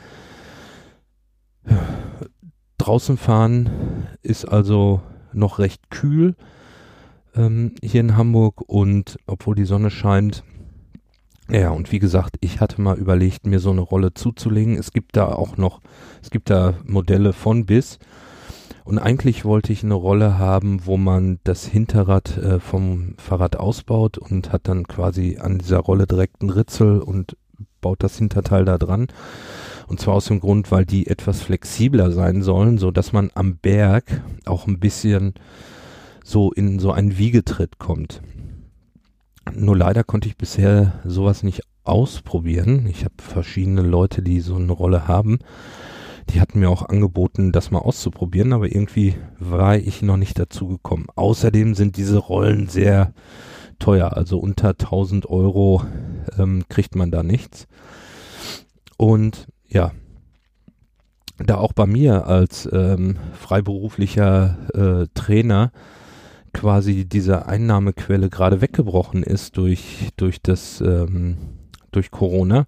Draußen 2.78 3.16
fahren 3.16 4.08
ist 4.22 4.44
also 4.44 5.00
noch 5.32 5.58
recht 5.58 5.90
kühl 5.90 6.36
ähm, 7.34 7.72
hier 7.82 8.00
in 8.00 8.16
Hamburg 8.16 8.62
und 8.66 9.18
obwohl 9.26 9.54
die 9.54 9.64
Sonne 9.64 9.90
scheint, 9.90 10.44
ja, 11.48 11.70
und 11.70 11.92
wie 11.92 12.00
gesagt, 12.00 12.36
ich 12.40 12.60
hatte 12.60 12.80
mal 12.80 12.98
überlegt, 12.98 13.46
mir 13.46 13.60
so 13.60 13.70
eine 13.70 13.80
Rolle 13.80 14.14
zuzulegen. 14.14 14.76
Es 14.76 14.90
gibt 14.90 15.16
da 15.16 15.26
auch 15.26 15.56
noch, 15.56 15.80
es 16.20 16.30
gibt 16.30 16.50
da 16.50 16.74
Modelle 16.84 17.32
von 17.32 17.66
bis. 17.66 18.00
Und 18.86 19.00
eigentlich 19.00 19.44
wollte 19.44 19.72
ich 19.72 19.82
eine 19.82 19.94
Rolle 19.94 20.38
haben, 20.38 20.86
wo 20.86 20.96
man 20.96 21.40
das 21.42 21.66
Hinterrad 21.66 22.38
äh, 22.38 22.60
vom 22.60 23.14
Fahrrad 23.18 23.56
ausbaut 23.56 24.16
und 24.16 24.52
hat 24.52 24.68
dann 24.68 24.86
quasi 24.86 25.38
an 25.40 25.58
dieser 25.58 25.78
Rolle 25.78 26.06
direkt 26.06 26.40
einen 26.40 26.50
Ritzel 26.50 27.00
und 27.00 27.36
baut 27.80 28.04
das 28.04 28.16
Hinterteil 28.16 28.64
da 28.64 28.78
dran. 28.78 29.08
Und 29.88 29.98
zwar 29.98 30.14
aus 30.14 30.26
dem 30.26 30.38
Grund, 30.38 30.70
weil 30.70 30.86
die 30.86 31.08
etwas 31.08 31.42
flexibler 31.42 32.12
sein 32.12 32.42
sollen, 32.42 32.78
so 32.78 32.92
dass 32.92 33.12
man 33.12 33.32
am 33.34 33.56
Berg 33.56 34.22
auch 34.44 34.68
ein 34.68 34.78
bisschen 34.78 35.34
so 36.22 36.52
in 36.52 36.78
so 36.78 36.92
einen 36.92 37.18
Wiegetritt 37.18 37.80
kommt. 37.80 38.22
Nur 39.52 39.76
leider 39.76 40.04
konnte 40.04 40.28
ich 40.28 40.36
bisher 40.36 41.00
sowas 41.04 41.42
nicht 41.42 41.62
ausprobieren. 41.82 42.86
Ich 42.86 43.04
habe 43.04 43.14
verschiedene 43.18 43.82
Leute, 43.82 44.22
die 44.22 44.38
so 44.38 44.54
eine 44.54 44.72
Rolle 44.72 45.08
haben 45.08 45.40
die 46.30 46.40
hatten 46.40 46.60
mir 46.60 46.70
auch 46.70 46.88
angeboten, 46.88 47.52
das 47.52 47.70
mal 47.70 47.78
auszuprobieren, 47.78 48.52
aber 48.52 48.66
irgendwie 48.66 49.14
war 49.38 49.76
ich 49.76 50.02
noch 50.02 50.16
nicht 50.16 50.38
dazu 50.38 50.68
gekommen. 50.68 51.06
Außerdem 51.14 51.74
sind 51.74 51.96
diese 51.96 52.18
Rollen 52.18 52.68
sehr 52.68 53.12
teuer, 53.78 54.16
also 54.16 54.38
unter 54.38 54.70
1000 54.70 55.26
Euro 55.26 55.84
ähm, 56.38 56.64
kriegt 56.68 56.96
man 56.96 57.10
da 57.10 57.22
nichts. 57.22 57.66
Und 58.96 59.46
ja, 59.68 59.92
da 61.38 61.56
auch 61.58 61.72
bei 61.72 61.86
mir 61.86 62.26
als 62.26 62.68
ähm, 62.72 63.18
freiberuflicher 63.34 64.56
äh, 64.74 65.06
Trainer 65.14 65.70
quasi 66.52 67.04
diese 67.04 67.46
Einnahmequelle 67.46 68.30
gerade 68.30 68.62
weggebrochen 68.62 69.22
ist 69.22 69.58
durch 69.58 70.08
durch 70.16 70.40
das 70.40 70.80
ähm, 70.80 71.36
durch 71.92 72.10
Corona, 72.10 72.66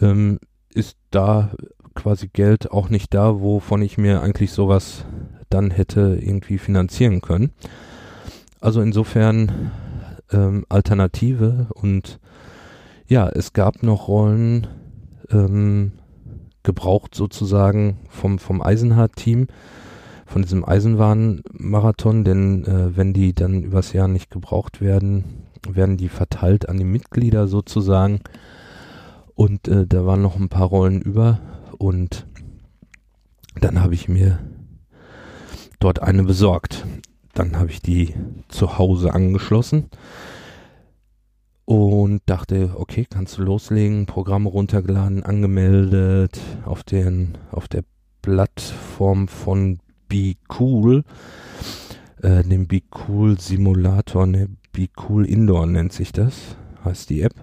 ähm, 0.00 0.38
ist 0.74 0.96
da 1.10 1.50
quasi 1.94 2.28
Geld 2.28 2.70
auch 2.70 2.88
nicht 2.88 3.14
da, 3.14 3.40
wovon 3.40 3.82
ich 3.82 3.98
mir 3.98 4.22
eigentlich 4.22 4.52
sowas 4.52 5.04
dann 5.48 5.70
hätte 5.70 6.18
irgendwie 6.20 6.58
finanzieren 6.58 7.20
können. 7.20 7.50
Also 8.60 8.80
insofern 8.80 9.70
ähm, 10.32 10.64
Alternative 10.68 11.66
und 11.74 12.20
ja, 13.06 13.28
es 13.28 13.52
gab 13.52 13.82
noch 13.82 14.06
Rollen 14.06 14.68
ähm, 15.30 15.92
gebraucht 16.62 17.14
sozusagen 17.14 17.98
vom, 18.08 18.38
vom 18.38 18.62
Eisenhardt-Team, 18.62 19.48
von 20.26 20.42
diesem 20.42 20.64
Eisenwarenmarathon, 20.64 22.22
denn 22.22 22.64
äh, 22.64 22.96
wenn 22.96 23.12
die 23.12 23.34
dann 23.34 23.62
übers 23.62 23.92
Jahr 23.92 24.06
nicht 24.06 24.30
gebraucht 24.30 24.80
werden, 24.80 25.46
werden 25.68 25.96
die 25.96 26.08
verteilt 26.08 26.68
an 26.68 26.76
die 26.76 26.84
Mitglieder 26.84 27.48
sozusagen. 27.48 28.20
Und 29.34 29.66
äh, 29.68 29.86
da 29.86 30.06
waren 30.06 30.22
noch 30.22 30.36
ein 30.36 30.48
paar 30.48 30.68
Rollen 30.68 31.00
über 31.00 31.40
und 31.80 32.26
dann 33.58 33.80
habe 33.80 33.94
ich 33.94 34.06
mir 34.06 34.38
dort 35.78 36.02
eine 36.02 36.24
besorgt. 36.24 36.86
Dann 37.32 37.58
habe 37.58 37.70
ich 37.70 37.80
die 37.80 38.14
zu 38.48 38.76
Hause 38.76 39.14
angeschlossen. 39.14 39.88
Und 41.64 42.20
dachte, 42.26 42.74
okay, 42.76 43.06
kannst 43.08 43.38
du 43.38 43.42
loslegen, 43.42 44.04
Programm 44.04 44.46
runtergeladen, 44.46 45.22
angemeldet 45.22 46.38
auf 46.66 46.82
den, 46.82 47.38
auf 47.50 47.66
der 47.66 47.84
Plattform 48.20 49.28
von 49.28 49.78
Be 50.08 50.34
Cool, 50.58 51.04
äh, 52.22 52.42
dem 52.42 52.66
Be 52.66 52.82
Cool 53.08 53.40
Simulator, 53.40 54.26
ne, 54.26 54.48
Be 54.72 54.88
Cool 55.08 55.24
Indoor 55.24 55.66
nennt 55.66 55.92
sich 55.92 56.12
das, 56.12 56.56
heißt 56.84 57.08
die 57.08 57.22
App. 57.22 57.34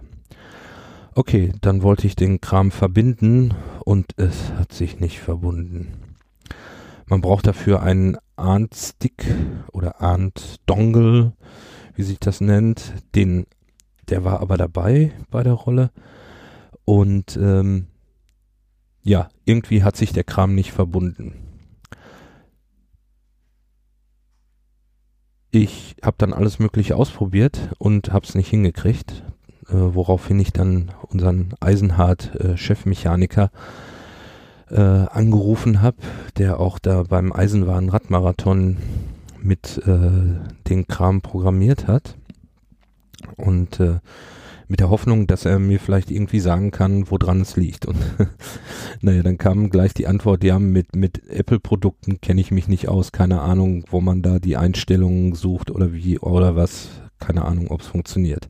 Okay, 1.18 1.52
dann 1.62 1.82
wollte 1.82 2.06
ich 2.06 2.16
den 2.16 2.42
Kram 2.42 2.70
verbinden 2.70 3.56
und 3.84 4.14
es 4.18 4.52
hat 4.52 4.72
sich 4.72 5.00
nicht 5.00 5.20
verbunden. 5.20 6.14
Man 7.08 7.22
braucht 7.22 7.48
dafür 7.48 7.82
einen 7.82 8.18
ARNT-Stick 8.36 9.26
oder 9.74 10.00
ARNT-Dongle, 10.00 11.34
wie 11.96 12.04
sich 12.04 12.20
das 12.20 12.40
nennt. 12.40 12.94
Den, 13.16 13.48
der 14.10 14.26
war 14.26 14.42
aber 14.42 14.58
dabei 14.58 15.12
bei 15.32 15.42
der 15.42 15.54
Rolle. 15.54 15.90
Und 16.86 17.36
ähm, 17.42 17.88
ja, 19.02 19.30
irgendwie 19.44 19.82
hat 19.82 19.98
sich 19.98 20.14
der 20.14 20.24
Kram 20.24 20.54
nicht 20.54 20.72
verbunden. 20.72 21.34
Ich 25.50 25.96
habe 26.04 26.18
dann 26.20 26.32
alles 26.32 26.60
Mögliche 26.60 26.96
ausprobiert 26.96 27.72
und 27.80 28.14
habe 28.14 28.28
es 28.28 28.36
nicht 28.36 28.50
hingekriegt 28.52 29.24
äh, 29.70 29.74
woraufhin 29.74 30.40
ich 30.40 30.54
dann 30.54 30.92
unseren 31.10 31.54
Eisenhard-Chefmechaniker 31.60 33.52
äh, 34.70 34.80
angerufen 34.80 35.82
habe, 35.82 35.98
der 36.38 36.60
auch 36.60 36.80
da 36.80 37.04
beim 37.04 37.32
Eisenwarenradmarathon 37.32 38.78
mit 39.42 39.82
äh, 39.86 40.70
den 40.70 40.88
Kram 40.88 41.22
programmiert 41.22 41.88
hat. 41.88 42.16
Und 43.36 43.80
äh, 43.80 44.00
mit 44.68 44.82
der 44.82 44.90
Hoffnung, 44.90 45.28
dass 45.28 45.46
er 45.46 45.60
mir 45.60 45.80
vielleicht 45.80 46.12
irgendwie 46.12 46.42
sagen 46.42 46.72
kann, 46.72 47.10
woran 47.10 47.42
es 47.42 47.56
liegt. 47.56 47.86
Und 47.86 47.98
naja, 49.02 49.24
dann 49.24 49.38
kam 49.38 49.70
gleich 49.70 49.94
die 49.94 50.08
Antwort, 50.08 50.44
ja, 50.44 50.60
mit, 50.60 50.96
mit 50.96 51.28
Apple-Produkten 51.30 52.20
kenne 52.20 52.42
ich 52.42 52.52
mich 52.52 52.68
nicht 52.68 52.90
aus, 52.90 53.12
keine 53.12 53.42
Ahnung, 53.42 53.86
wo 53.90 54.02
man 54.02 54.22
da 54.22 54.40
die 54.40 54.58
Einstellungen 54.58 55.36
sucht 55.36 55.72
oder 55.72 55.94
wie 55.94 56.20
oder 56.20 56.56
was, 56.56 56.90
keine 57.20 57.46
Ahnung, 57.46 57.70
ob 57.70 57.82
es 57.82 57.88
funktioniert. 57.88 58.50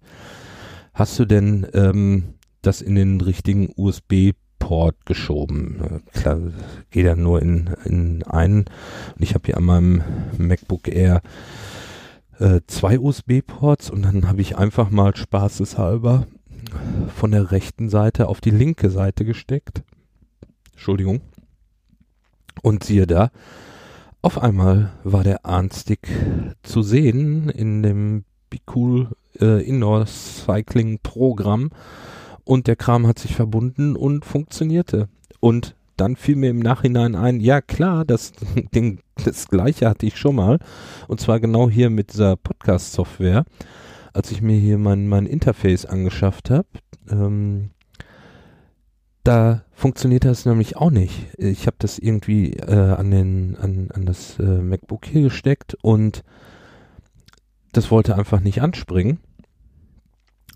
Hast 0.97 1.19
du 1.19 1.25
denn 1.25 1.67
ähm, 1.75 2.33
das 2.63 2.81
in 2.81 2.95
den 2.95 3.21
richtigen 3.21 3.69
USB-Port 3.75 5.05
geschoben? 5.05 6.01
Klar, 6.11 6.39
geht 6.89 7.05
ja 7.05 7.15
nur 7.15 7.39
in, 7.39 7.69
in 7.85 8.23
einen. 8.23 8.61
Und 8.61 9.21
ich 9.21 9.35
habe 9.35 9.45
hier 9.45 9.57
an 9.57 9.63
meinem 9.63 10.01
MacBook 10.39 10.87
Air 10.87 11.21
äh, 12.39 12.61
zwei 12.65 12.97
USB-Ports 12.97 13.91
und 13.91 14.01
dann 14.01 14.27
habe 14.27 14.41
ich 14.41 14.57
einfach 14.57 14.89
mal 14.89 15.15
spaßeshalber 15.15 16.25
von 17.15 17.29
der 17.29 17.51
rechten 17.51 17.89
Seite 17.89 18.27
auf 18.27 18.41
die 18.41 18.49
linke 18.49 18.89
Seite 18.89 19.23
gesteckt. 19.23 19.83
Entschuldigung. 20.71 21.21
Und 22.63 22.83
siehe 22.83 23.05
da, 23.05 23.29
auf 24.23 24.41
einmal 24.41 24.93
war 25.03 25.23
der 25.23 25.45
Arnstick 25.45 26.09
zu 26.63 26.81
sehen 26.81 27.49
in 27.49 27.83
dem 27.83 28.23
Bicool 28.49 29.09
äh, 29.39 29.63
Indoor 29.67 30.05
Cycling 30.05 30.99
Programm 31.01 31.69
und 32.43 32.67
der 32.67 32.75
Kram 32.75 33.07
hat 33.07 33.19
sich 33.19 33.35
verbunden 33.35 33.95
und 33.95 34.25
funktionierte. 34.25 35.09
Und 35.39 35.75
dann 35.97 36.15
fiel 36.15 36.35
mir 36.35 36.51
im 36.51 36.59
Nachhinein 36.59 37.15
ein, 37.15 37.39
ja 37.39 37.59
klar, 37.59 38.05
das, 38.05 38.31
den, 38.73 38.99
das 39.23 39.47
gleiche 39.47 39.89
hatte 39.89 40.05
ich 40.05 40.17
schon 40.17 40.35
mal. 40.35 40.59
Und 41.07 41.19
zwar 41.19 41.39
genau 41.39 41.69
hier 41.69 41.89
mit 41.89 42.13
dieser 42.13 42.37
Podcast-Software, 42.37 43.45
als 44.13 44.31
ich 44.31 44.41
mir 44.41 44.57
hier 44.59 44.77
mein, 44.77 45.07
mein 45.07 45.25
Interface 45.25 45.85
angeschafft 45.85 46.49
habe. 46.49 46.67
Ähm, 47.09 47.71
da 49.23 49.63
funktioniert 49.73 50.23
das 50.23 50.45
nämlich 50.45 50.77
auch 50.77 50.89
nicht. 50.89 51.27
Ich 51.37 51.67
habe 51.67 51.75
das 51.79 51.99
irgendwie 51.99 52.53
äh, 52.53 52.93
an, 52.93 53.11
den, 53.11 53.57
an, 53.57 53.89
an 53.93 54.05
das 54.05 54.39
äh, 54.39 54.43
MacBook 54.43 55.05
hier 55.05 55.23
gesteckt 55.23 55.75
und 55.81 56.23
das 57.73 57.91
wollte 57.91 58.15
einfach 58.15 58.39
nicht 58.39 58.61
anspringen 58.61 59.19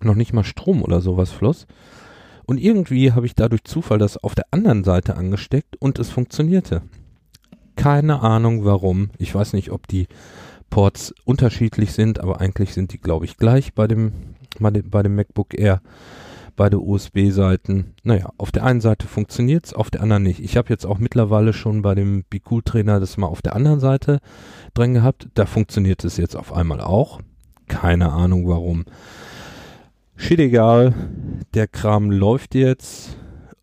noch 0.03 0.15
nicht 0.15 0.33
mal 0.33 0.43
Strom 0.43 0.81
oder 0.81 1.01
sowas 1.01 1.31
floss. 1.31 1.67
Und 2.45 2.57
irgendwie 2.57 3.11
habe 3.11 3.25
ich 3.25 3.35
dadurch 3.35 3.63
Zufall 3.63 3.97
das 3.97 4.17
auf 4.17 4.35
der 4.35 4.45
anderen 4.51 4.83
Seite 4.83 5.15
angesteckt 5.15 5.75
und 5.79 5.99
es 5.99 6.09
funktionierte. 6.09 6.81
Keine 7.75 8.21
Ahnung 8.21 8.65
warum. 8.65 9.11
Ich 9.17 9.33
weiß 9.33 9.53
nicht, 9.53 9.71
ob 9.71 9.87
die 9.87 10.07
Ports 10.69 11.13
unterschiedlich 11.25 11.93
sind, 11.93 12.19
aber 12.19 12.41
eigentlich 12.41 12.73
sind 12.73 12.93
die, 12.93 12.99
glaube 12.99 13.25
ich, 13.25 13.37
gleich 13.37 13.73
bei 13.73 13.87
dem, 13.87 14.11
bei 14.59 15.03
dem 15.03 15.15
MacBook 15.15 15.57
Air, 15.57 15.81
beide 16.55 16.79
USB-Seiten. 16.79 17.93
Naja, 18.03 18.29
auf 18.37 18.51
der 18.51 18.63
einen 18.63 18.81
Seite 18.81 19.07
funktioniert 19.07 19.65
es, 19.65 19.73
auf 19.73 19.89
der 19.89 20.01
anderen 20.01 20.23
nicht. 20.23 20.39
Ich 20.39 20.57
habe 20.57 20.69
jetzt 20.69 20.85
auch 20.85 20.97
mittlerweile 20.97 21.53
schon 21.53 21.81
bei 21.81 21.95
dem 21.95 22.23
Bicool-Trainer 22.29 22.99
das 22.99 23.17
mal 23.17 23.27
auf 23.27 23.41
der 23.41 23.55
anderen 23.55 23.79
Seite 23.79 24.19
drin 24.73 24.93
gehabt. 24.93 25.29
Da 25.33 25.45
funktioniert 25.45 26.03
es 26.03 26.17
jetzt 26.17 26.35
auf 26.35 26.53
einmal 26.53 26.81
auch. 26.81 27.21
Keine 27.67 28.11
Ahnung 28.11 28.47
warum. 28.47 28.85
Shit 30.15 30.39
egal, 30.39 30.93
der 31.53 31.67
Kram 31.67 32.11
läuft 32.11 32.53
jetzt 32.53 33.17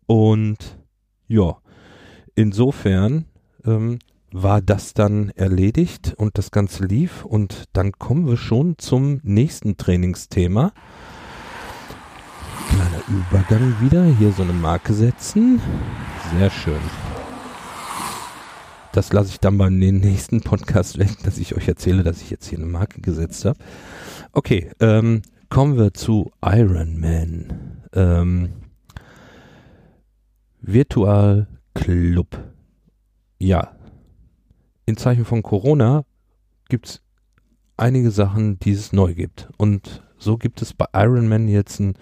und 0.07 0.77
ja, 1.27 1.57
insofern 2.35 3.25
ähm, 3.65 3.99
war 4.31 4.61
das 4.61 4.93
dann 4.93 5.29
erledigt 5.29 6.13
und 6.17 6.37
das 6.37 6.51
Ganze 6.51 6.85
lief 6.85 7.23
und 7.23 7.65
dann 7.73 7.93
kommen 7.93 8.27
wir 8.27 8.37
schon 8.37 8.77
zum 8.77 9.21
nächsten 9.23 9.77
Trainingsthema. 9.77 10.73
Kleiner 12.69 13.03
Übergang 13.07 13.75
wieder, 13.81 14.03
hier 14.03 14.31
so 14.31 14.43
eine 14.43 14.53
Marke 14.53 14.93
setzen. 14.93 15.61
Sehr 16.37 16.49
schön. 16.49 16.79
Das 18.91 19.13
lasse 19.13 19.29
ich 19.29 19.39
dann 19.39 19.57
beim 19.57 19.77
nächsten 19.77 20.41
Podcast 20.41 20.97
weg, 20.97 21.17
dass 21.23 21.37
ich 21.37 21.55
euch 21.55 21.67
erzähle, 21.67 22.03
dass 22.03 22.21
ich 22.21 22.29
jetzt 22.29 22.47
hier 22.47 22.57
eine 22.57 22.67
Marke 22.67 23.01
gesetzt 23.01 23.45
habe. 23.45 23.59
Okay, 24.31 24.71
ähm, 24.79 25.21
Kommen 25.49 25.77
wir 25.77 25.95
zu 25.95 26.31
Iron 26.45 26.99
Man. 26.99 27.81
Ähm, 27.93 28.53
Virtual 30.61 31.47
Club. 31.73 32.37
Ja. 33.39 33.75
In 34.85 34.95
Zeichen 34.95 35.25
von 35.25 35.41
Corona 35.41 36.05
gibt 36.69 36.85
es 36.85 37.01
einige 37.77 38.11
Sachen, 38.11 38.59
die 38.59 38.73
es 38.73 38.93
neu 38.93 39.15
gibt. 39.15 39.49
Und 39.57 40.03
so 40.19 40.37
gibt 40.37 40.61
es 40.61 40.75
bei 40.75 40.85
Iron 40.93 41.27
Man 41.27 41.47
jetzt 41.47 41.79
einen 41.79 41.95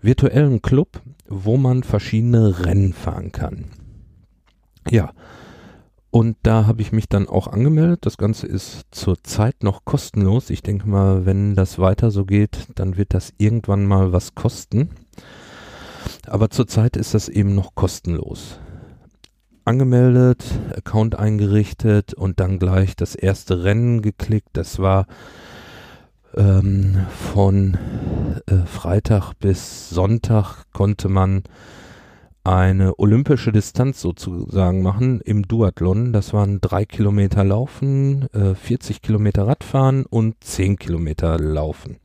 virtuellen 0.00 0.62
Club, 0.62 1.00
wo 1.28 1.56
man 1.56 1.82
verschiedene 1.82 2.64
Rennen 2.64 2.92
fahren 2.92 3.32
kann. 3.32 3.66
Ja, 4.90 5.12
und 6.10 6.36
da 6.42 6.66
habe 6.66 6.80
ich 6.80 6.92
mich 6.92 7.08
dann 7.08 7.28
auch 7.28 7.48
angemeldet. 7.48 8.06
Das 8.06 8.16
Ganze 8.16 8.46
ist 8.46 8.86
zurzeit 8.90 9.62
noch 9.62 9.84
kostenlos. 9.84 10.48
Ich 10.48 10.62
denke 10.62 10.88
mal, 10.88 11.26
wenn 11.26 11.54
das 11.54 11.78
weiter 11.78 12.10
so 12.10 12.24
geht, 12.24 12.68
dann 12.76 12.96
wird 12.96 13.12
das 13.12 13.34
irgendwann 13.36 13.84
mal 13.86 14.12
was 14.12 14.34
kosten. 14.34 14.90
Aber 16.26 16.48
zurzeit 16.48 16.96
ist 16.96 17.12
das 17.12 17.28
eben 17.28 17.54
noch 17.54 17.74
kostenlos. 17.74 18.58
Angemeldet, 19.66 20.44
Account 20.74 21.18
eingerichtet 21.18 22.14
und 22.14 22.40
dann 22.40 22.58
gleich 22.58 22.96
das 22.96 23.14
erste 23.14 23.64
Rennen 23.64 24.00
geklickt. 24.00 24.48
Das 24.54 24.78
war 24.78 25.06
ähm, 26.36 27.06
von 27.32 27.76
äh, 28.46 28.66
Freitag 28.66 29.34
bis 29.34 29.90
Sonntag 29.90 30.64
konnte 30.72 31.08
man 31.08 31.42
eine 32.44 32.98
olympische 32.98 33.52
Distanz 33.52 34.00
sozusagen 34.00 34.82
machen 34.82 35.20
im 35.20 35.42
Duathlon. 35.42 36.12
Das 36.12 36.32
waren 36.32 36.60
drei 36.60 36.84
Kilometer 36.86 37.44
Laufen, 37.44 38.26
äh, 38.32 38.54
40 38.54 39.02
Kilometer 39.02 39.46
Radfahren 39.46 40.06
und 40.06 40.42
10 40.42 40.78
Kilometer 40.78 41.38
Laufen. 41.38 41.98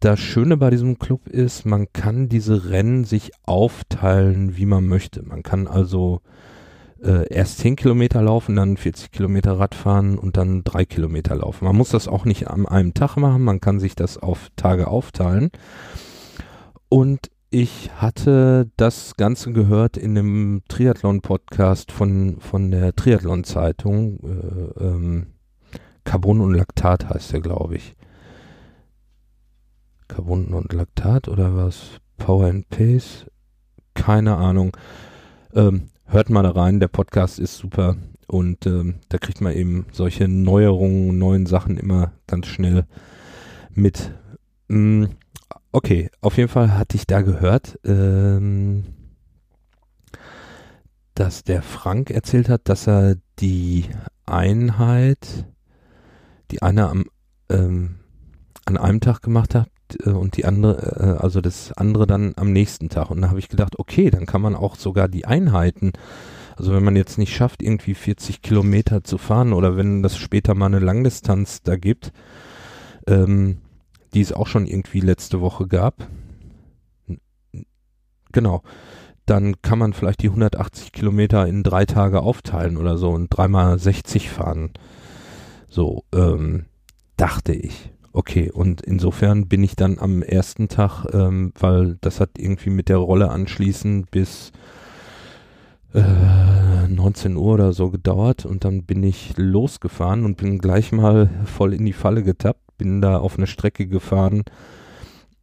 Das 0.00 0.18
Schöne 0.18 0.56
bei 0.56 0.70
diesem 0.70 0.98
Club 0.98 1.28
ist, 1.28 1.64
man 1.64 1.86
kann 1.92 2.28
diese 2.28 2.70
Rennen 2.70 3.04
sich 3.04 3.30
aufteilen, 3.44 4.56
wie 4.56 4.66
man 4.66 4.88
möchte. 4.88 5.22
Man 5.22 5.44
kann 5.44 5.68
also 5.68 6.20
äh, 7.02 7.26
erst 7.32 7.58
10 7.58 7.76
Kilometer 7.76 8.22
laufen, 8.22 8.56
dann 8.56 8.76
40 8.76 9.10
Kilometer 9.10 9.58
Radfahren 9.58 10.18
und 10.18 10.36
dann 10.36 10.64
3 10.64 10.84
Kilometer 10.84 11.34
laufen. 11.34 11.64
Man 11.64 11.76
muss 11.76 11.90
das 11.90 12.08
auch 12.08 12.24
nicht 12.24 12.48
an 12.48 12.66
einem 12.66 12.94
Tag 12.94 13.16
machen, 13.16 13.42
man 13.42 13.60
kann 13.60 13.80
sich 13.80 13.94
das 13.94 14.18
auf 14.18 14.48
Tage 14.56 14.86
aufteilen. 14.88 15.50
Und 16.88 17.30
ich 17.50 17.90
hatte 17.94 18.70
das 18.76 19.16
Ganze 19.16 19.52
gehört 19.52 19.96
in 19.96 20.16
einem 20.16 20.62
Triathlon-Podcast 20.68 21.92
von, 21.92 22.40
von 22.40 22.70
der 22.70 22.94
Triathlon-Zeitung. 22.94 24.20
Äh, 24.24 24.84
ähm, 24.84 25.26
Carbon 26.04 26.40
und 26.40 26.54
Laktat 26.54 27.08
heißt 27.10 27.32
der, 27.32 27.40
glaube 27.40 27.76
ich. 27.76 27.94
Carbon 30.08 30.54
und 30.54 30.72
Laktat 30.72 31.28
oder 31.28 31.54
was? 31.54 32.00
Power 32.16 32.46
and 32.46 32.68
Pace? 32.70 33.26
Keine 33.94 34.36
Ahnung. 34.36 34.76
Ähm, 35.54 35.88
hört 36.12 36.28
mal 36.28 36.42
da 36.42 36.50
rein, 36.50 36.78
der 36.78 36.88
Podcast 36.88 37.38
ist 37.38 37.56
super 37.56 37.96
und 38.26 38.66
ähm, 38.66 38.96
da 39.08 39.18
kriegt 39.18 39.40
man 39.40 39.54
eben 39.54 39.86
solche 39.92 40.28
Neuerungen, 40.28 41.18
neuen 41.18 41.46
Sachen 41.46 41.78
immer 41.78 42.12
ganz 42.26 42.46
schnell 42.46 42.86
mit. 43.70 44.12
Mm, 44.68 45.06
okay, 45.72 46.10
auf 46.20 46.36
jeden 46.36 46.50
Fall 46.50 46.76
hatte 46.76 46.96
ich 46.96 47.06
da 47.06 47.22
gehört, 47.22 47.78
ähm, 47.84 48.84
dass 51.14 51.44
der 51.44 51.62
Frank 51.62 52.10
erzählt 52.10 52.48
hat, 52.48 52.68
dass 52.68 52.86
er 52.86 53.16
die 53.38 53.86
Einheit, 54.26 55.46
die 56.50 56.60
eine 56.60 56.88
am, 56.90 57.06
ähm, 57.48 58.00
an 58.66 58.76
einem 58.76 59.00
Tag 59.00 59.22
gemacht 59.22 59.54
hat 59.54 59.71
äh, 60.06 60.10
und 60.10 60.36
die 60.36 60.44
andere, 60.44 61.16
äh, 61.18 61.22
also 61.22 61.40
das 61.40 61.72
andere 61.72 62.06
dann 62.06 62.32
am 62.36 62.52
nächsten 62.52 62.88
Tag. 62.88 63.10
Und 63.10 63.22
da 63.22 63.28
habe 63.28 63.38
ich 63.38 63.48
gedacht, 63.48 63.78
okay, 63.78 64.10
dann 64.10 64.26
kann 64.26 64.42
man 64.42 64.54
auch 64.54 64.76
sogar 64.76 65.08
die 65.08 65.24
Einheiten, 65.24 65.92
also 66.56 66.72
wenn 66.72 66.84
man 66.84 66.96
jetzt 66.96 67.18
nicht 67.18 67.34
schafft, 67.34 67.62
irgendwie 67.62 67.94
40 67.94 68.42
Kilometer 68.42 69.04
zu 69.04 69.18
fahren 69.18 69.52
oder 69.52 69.76
wenn 69.76 70.02
das 70.02 70.16
später 70.16 70.54
mal 70.54 70.66
eine 70.66 70.78
Langdistanz 70.78 71.62
da 71.62 71.76
gibt, 71.76 72.12
ähm, 73.06 73.58
die 74.14 74.20
es 74.20 74.32
auch 74.32 74.46
schon 74.46 74.66
irgendwie 74.66 75.00
letzte 75.00 75.40
Woche 75.40 75.66
gab. 75.66 76.06
Genau. 78.32 78.62
Dann 79.26 79.62
kann 79.62 79.78
man 79.78 79.92
vielleicht 79.92 80.22
die 80.22 80.28
180 80.28 80.92
Kilometer 80.92 81.46
in 81.46 81.62
drei 81.62 81.86
Tage 81.86 82.20
aufteilen 82.20 82.76
oder 82.76 82.98
so 82.98 83.10
und 83.10 83.28
dreimal 83.28 83.78
60 83.78 84.30
fahren. 84.30 84.70
So, 85.68 86.04
ähm, 86.12 86.66
dachte 87.16 87.52
ich. 87.52 87.92
Okay, 88.12 88.50
und 88.50 88.82
insofern 88.82 89.48
bin 89.48 89.62
ich 89.62 89.74
dann 89.74 89.98
am 89.98 90.22
ersten 90.22 90.68
Tag, 90.68 91.06
ähm, 91.12 91.52
weil 91.58 91.96
das 92.00 92.20
hat 92.20 92.30
irgendwie 92.36 92.70
mit 92.70 92.88
der 92.88 92.98
Rolle 92.98 93.30
anschließend 93.30 94.10
bis 94.10 94.52
äh, 95.94 96.88
19 96.88 97.36
Uhr 97.36 97.54
oder 97.54 97.72
so 97.72 97.90
gedauert 97.90 98.44
und 98.44 98.64
dann 98.64 98.84
bin 98.84 99.02
ich 99.02 99.34
losgefahren 99.36 100.24
und 100.24 100.36
bin 100.36 100.58
gleich 100.58 100.92
mal 100.92 101.30
voll 101.46 101.72
in 101.72 101.86
die 101.86 101.92
Falle 101.94 102.22
getappt 102.22 102.62
bin 102.82 103.00
da 103.00 103.18
auf 103.18 103.38
eine 103.38 103.46
Strecke 103.46 103.86
gefahren 103.86 104.42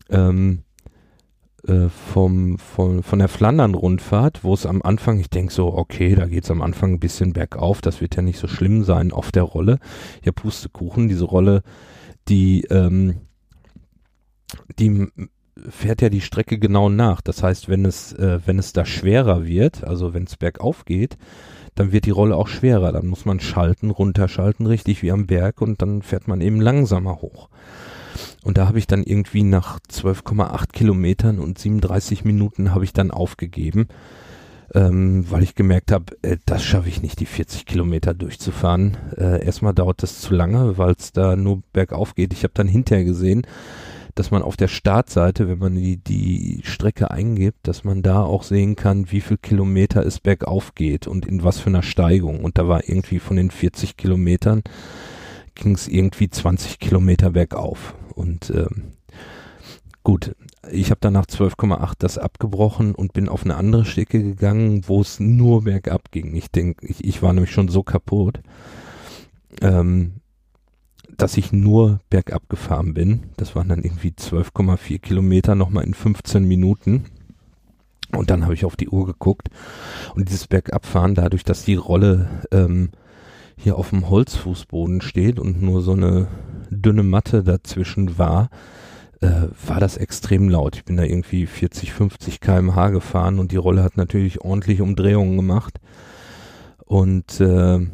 ähm, 0.09 0.63
äh, 1.65 1.87
vom, 1.87 2.57
vom, 2.57 3.01
von 3.01 3.19
der 3.19 3.29
Flandern-Rundfahrt, 3.29 4.43
wo 4.43 4.53
es 4.53 4.65
am 4.65 4.81
Anfang, 4.81 5.19
ich 5.19 5.29
denke 5.29 5.53
so, 5.53 5.73
okay, 5.73 6.15
da 6.15 6.25
geht 6.25 6.43
es 6.43 6.51
am 6.51 6.61
Anfang 6.61 6.93
ein 6.93 6.99
bisschen 6.99 7.31
bergauf, 7.31 7.79
das 7.79 8.01
wird 8.01 8.17
ja 8.17 8.21
nicht 8.21 8.39
so 8.39 8.49
schlimm 8.49 8.83
sein 8.83 9.13
auf 9.13 9.31
der 9.31 9.43
Rolle. 9.43 9.79
Ja, 10.21 10.33
Pustekuchen, 10.33 11.07
diese 11.07 11.23
Rolle, 11.23 11.63
die, 12.29 12.61
ähm, 12.69 13.15
die 14.77 15.07
fährt 15.67 16.01
ja 16.01 16.09
die 16.09 16.21
Strecke 16.21 16.57
genau 16.59 16.89
nach. 16.89 17.21
Das 17.21 17.43
heißt, 17.43 17.69
wenn 17.69 17.85
es, 17.85 18.13
äh, 18.13 18.39
wenn 18.45 18.59
es 18.59 18.73
da 18.73 18.85
schwerer 18.85 19.45
wird, 19.45 19.83
also 19.83 20.13
wenn 20.13 20.23
es 20.23 20.37
bergauf 20.37 20.85
geht, 20.85 21.17
dann 21.75 21.91
wird 21.91 22.05
die 22.05 22.11
Rolle 22.11 22.35
auch 22.35 22.47
schwerer. 22.47 22.91
Dann 22.91 23.07
muss 23.07 23.25
man 23.25 23.39
schalten, 23.39 23.89
runterschalten, 23.89 24.65
richtig 24.65 25.01
wie 25.01 25.11
am 25.11 25.27
Berg 25.27 25.61
und 25.61 25.81
dann 25.81 26.01
fährt 26.01 26.27
man 26.27 26.41
eben 26.41 26.61
langsamer 26.61 27.21
hoch. 27.21 27.49
Und 28.43 28.57
da 28.57 28.67
habe 28.67 28.79
ich 28.79 28.87
dann 28.87 29.03
irgendwie 29.03 29.43
nach 29.43 29.79
12,8 29.79 30.71
Kilometern 30.71 31.39
und 31.39 31.57
37 31.57 32.25
Minuten 32.25 32.73
habe 32.73 32.83
ich 32.83 32.93
dann 32.93 33.11
aufgegeben, 33.11 33.87
ähm, 34.73 35.25
weil 35.29 35.43
ich 35.43 35.55
gemerkt 35.55 35.91
habe, 35.91 36.17
äh, 36.21 36.37
das 36.45 36.63
schaffe 36.63 36.89
ich 36.89 37.01
nicht, 37.01 37.19
die 37.19 37.25
40 37.25 37.65
Kilometer 37.65 38.13
durchzufahren. 38.13 38.97
Äh, 39.17 39.45
erstmal 39.45 39.73
dauert 39.73 40.03
das 40.03 40.21
zu 40.21 40.33
lange, 40.33 40.77
weil 40.77 40.93
es 40.97 41.11
da 41.11 41.35
nur 41.35 41.63
bergauf 41.73 42.15
geht. 42.15 42.33
Ich 42.33 42.43
habe 42.43 42.53
dann 42.53 42.67
hinterher 42.67 43.05
gesehen, 43.05 43.45
dass 44.15 44.31
man 44.31 44.41
auf 44.41 44.57
der 44.57 44.67
Startseite, 44.67 45.47
wenn 45.47 45.59
man 45.59 45.75
die, 45.75 45.97
die 45.97 46.61
Strecke 46.63 47.11
eingibt, 47.11 47.67
dass 47.67 47.83
man 47.83 48.01
da 48.01 48.23
auch 48.23 48.43
sehen 48.43 48.75
kann, 48.75 49.11
wie 49.11 49.21
viel 49.21 49.37
Kilometer 49.37 50.05
es 50.05 50.19
bergauf 50.19 50.75
geht 50.75 51.07
und 51.07 51.25
in 51.25 51.43
was 51.43 51.59
für 51.59 51.67
einer 51.67 51.83
Steigung. 51.83 52.43
Und 52.43 52.57
da 52.57 52.67
war 52.67 52.87
irgendwie 52.87 53.19
von 53.19 53.37
den 53.37 53.51
40 53.51 53.97
Kilometern 53.97 54.63
ging 55.55 55.75
es 55.75 55.87
irgendwie 55.87 56.29
20 56.29 56.79
Kilometer 56.79 57.31
bergauf. 57.31 57.95
Und 58.15 58.49
ähm, 58.49 58.93
gut, 60.03 60.35
ich 60.71 60.91
habe 60.91 60.99
dann 61.01 61.13
nach 61.13 61.25
12,8 61.25 61.93
das 61.99 62.17
abgebrochen 62.17 62.95
und 62.95 63.13
bin 63.13 63.29
auf 63.29 63.43
eine 63.43 63.55
andere 63.55 63.85
Strecke 63.85 64.21
gegangen, 64.21 64.87
wo 64.87 65.01
es 65.01 65.19
nur 65.19 65.63
bergab 65.63 66.11
ging. 66.11 66.35
Ich 66.35 66.51
denke, 66.51 66.85
ich, 66.85 67.03
ich 67.03 67.21
war 67.21 67.33
nämlich 67.33 67.51
schon 67.51 67.69
so 67.69 67.83
kaputt. 67.83 68.41
Ähm, 69.61 70.19
dass 71.19 71.37
ich 71.37 71.51
nur 71.51 71.99
bergab 72.09 72.49
gefahren 72.49 72.93
bin. 72.93 73.23
Das 73.37 73.55
waren 73.55 73.67
dann 73.67 73.83
irgendwie 73.83 74.11
12,4 74.11 74.99
Kilometer 74.99 75.53
nochmal 75.53 75.83
in 75.83 75.93
15 75.93 76.45
Minuten. 76.45 77.05
Und 78.15 78.29
dann 78.29 78.43
habe 78.43 78.53
ich 78.53 78.65
auf 78.65 78.75
die 78.75 78.89
Uhr 78.89 79.05
geguckt 79.05 79.49
und 80.15 80.29
dieses 80.29 80.47
Bergabfahren, 80.47 81.13
dadurch, 81.13 81.43
dass 81.43 81.63
die 81.63 81.75
Rolle 81.75 82.27
ähm, 82.51 82.89
hier 83.55 83.77
auf 83.77 83.91
dem 83.91 84.09
Holzfußboden 84.09 85.01
steht 85.01 85.39
und 85.39 85.61
nur 85.61 85.81
so 85.81 85.91
eine 85.91 86.27
dünne 86.71 87.03
Matte 87.03 87.43
dazwischen 87.43 88.17
war, 88.17 88.49
äh, 89.21 89.47
war 89.67 89.79
das 89.79 89.97
extrem 89.97 90.49
laut. 90.49 90.75
Ich 90.75 90.85
bin 90.85 90.97
da 90.97 91.03
irgendwie 91.03 91.45
40, 91.45 91.93
50 91.93 92.39
kmh 92.39 92.89
gefahren 92.89 93.39
und 93.39 93.51
die 93.51 93.57
Rolle 93.57 93.83
hat 93.83 93.97
natürlich 93.97 94.41
ordentlich 94.41 94.81
Umdrehungen 94.81 95.35
gemacht. 95.35 95.79
Und 96.85 97.39
äh, 97.39 97.87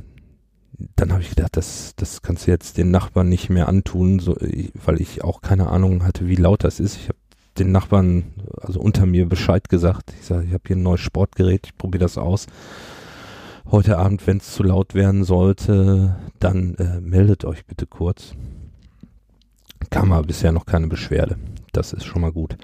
dann 0.95 1.11
habe 1.11 1.21
ich 1.21 1.29
gedacht, 1.29 1.57
das, 1.57 1.93
das 1.95 2.21
kannst 2.21 2.47
du 2.47 2.51
jetzt 2.51 2.77
den 2.77 2.91
Nachbarn 2.91 3.29
nicht 3.29 3.49
mehr 3.49 3.67
antun, 3.67 4.19
so, 4.19 4.35
weil 4.73 5.01
ich 5.01 5.23
auch 5.23 5.41
keine 5.41 5.67
Ahnung 5.67 6.03
hatte, 6.03 6.27
wie 6.27 6.35
laut 6.35 6.63
das 6.63 6.79
ist. 6.79 6.97
Ich 6.97 7.07
habe 7.07 7.17
den 7.57 7.71
Nachbarn, 7.71 8.33
also 8.61 8.79
unter 8.79 9.05
mir, 9.05 9.27
Bescheid 9.27 9.69
gesagt. 9.69 10.13
Ich 10.19 10.25
sage, 10.25 10.45
ich 10.45 10.53
habe 10.53 10.63
hier 10.67 10.75
ein 10.75 10.83
neues 10.83 11.01
Sportgerät, 11.01 11.67
ich 11.67 11.77
probiere 11.77 12.03
das 12.03 12.17
aus. 12.17 12.47
Heute 13.71 13.97
Abend, 13.97 14.27
wenn 14.27 14.37
es 14.37 14.53
zu 14.53 14.63
laut 14.63 14.93
werden 14.93 15.23
sollte, 15.23 16.17
dann 16.39 16.75
äh, 16.75 17.01
meldet 17.01 17.45
euch 17.45 17.65
bitte 17.65 17.87
kurz. 17.87 18.35
Kam 19.89 20.11
aber 20.11 20.25
bisher 20.25 20.51
noch 20.51 20.65
keine 20.65 20.87
Beschwerde. 20.87 21.37
Das 21.71 21.93
ist 21.93 22.05
schon 22.05 22.21
mal 22.21 22.31
gut. 22.31 22.57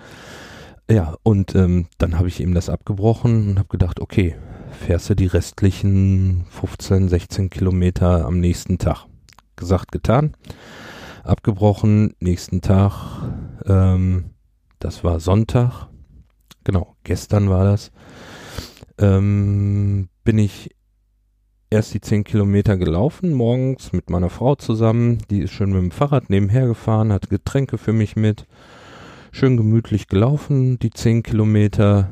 Ja, 0.89 1.15
und 1.23 1.55
ähm, 1.55 1.87
dann 1.97 2.17
habe 2.17 2.27
ich 2.27 2.39
ihm 2.41 2.53
das 2.53 2.69
abgebrochen 2.69 3.49
und 3.49 3.59
habe 3.59 3.69
gedacht, 3.69 3.99
okay, 3.99 4.35
fährst 4.71 5.09
du 5.09 5.15
die 5.15 5.27
restlichen 5.27 6.45
15, 6.49 7.07
16 7.07 7.49
Kilometer 7.49 8.25
am 8.25 8.39
nächsten 8.39 8.77
Tag. 8.77 9.05
Gesagt, 9.55 9.91
getan. 9.91 10.35
Abgebrochen, 11.23 12.13
nächsten 12.19 12.61
Tag, 12.61 13.21
ähm, 13.65 14.31
das 14.79 15.03
war 15.03 15.19
Sonntag. 15.19 15.87
Genau, 16.63 16.95
gestern 17.03 17.49
war 17.49 17.63
das. 17.63 17.91
Ähm, 18.97 20.09
bin 20.23 20.39
ich 20.39 20.71
erst 21.71 21.93
die 21.93 22.01
10 22.01 22.25
Kilometer 22.25 22.77
gelaufen, 22.77 23.33
morgens 23.33 23.93
mit 23.93 24.09
meiner 24.09 24.29
Frau 24.29 24.55
zusammen. 24.55 25.19
Die 25.31 25.39
ist 25.39 25.51
schön 25.51 25.71
mit 25.71 25.81
dem 25.81 25.91
Fahrrad 25.91 26.29
nebenher 26.29 26.67
gefahren, 26.67 27.11
hat 27.11 27.29
Getränke 27.29 27.77
für 27.77 27.93
mich 27.93 28.15
mit. 28.15 28.45
Schön 29.31 29.55
gemütlich 29.55 30.07
gelaufen, 30.07 30.77
die 30.79 30.89
10 30.89 31.23
Kilometer 31.23 32.09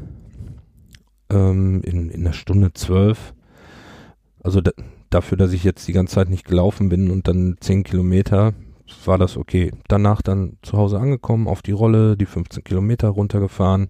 ähm, 1.30 1.82
in, 1.84 2.10
in 2.10 2.22
einer 2.22 2.34
Stunde 2.34 2.74
zwölf. 2.74 3.34
Also 4.42 4.62
da, 4.62 4.72
dafür, 5.10 5.38
dass 5.38 5.52
ich 5.52 5.66
jetzt 5.66 5.88
die 5.88 5.94
ganze 5.94 6.16
Zeit 6.16 6.30
nicht 6.30 6.46
gelaufen 6.46 6.88
bin 6.88 7.12
und 7.12 7.28
dann 7.28 7.58
zehn 7.60 7.84
Kilometer, 7.84 8.54
war 9.06 9.18
das 9.18 9.38
okay. 9.38 9.72
Danach 9.88 10.22
dann 10.22 10.58
zu 10.62 10.78
Hause 10.78 11.00
angekommen, 11.00 11.48
auf 11.48 11.62
die 11.62 11.74
Rolle, 11.74 12.16
die 12.16 12.26
15 12.26 12.64
Kilometer 12.64 13.10
runtergefahren, 13.10 13.90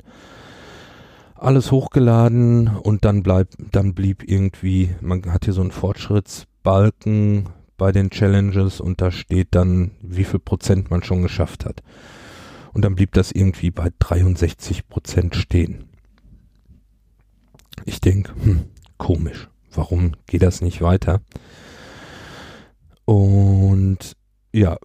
alles 1.42 1.72
hochgeladen 1.72 2.68
und 2.68 3.06
dann 3.06 3.24
bleib, 3.24 3.50
dann 3.72 3.94
blieb 3.94 4.24
irgendwie, 4.24 4.96
man 5.02 5.32
hat 5.32 5.46
hier 5.46 5.54
so 5.54 5.62
einen 5.62 5.72
Fortschrittsbalken 5.72 7.50
bei 7.78 7.92
den 7.92 8.10
Challenges 8.10 8.82
und 8.82 9.02
da 9.02 9.12
steht 9.12 9.50
dann, 9.52 9.92
wie 10.02 10.26
viel 10.26 10.40
Prozent 10.40 10.92
man 10.92 11.04
schon 11.04 11.22
geschafft 11.22 11.66
hat. 11.66 11.82
Und 12.74 12.84
dann 12.84 12.96
blieb 12.96 13.14
das 13.14 13.32
irgendwie 13.32 13.72
bei 13.72 13.90
63 14.00 14.88
Prozent 14.88 15.36
stehen. 15.36 15.86
Ich 17.86 18.02
denke, 18.02 18.34
hm, 18.42 18.66
komisch, 18.98 19.50
warum 19.74 20.12
geht 20.28 20.44
das 20.44 20.62
nicht 20.62 20.82
weiter? 20.82 21.22
Und 23.06 24.16
ja, 24.52 24.78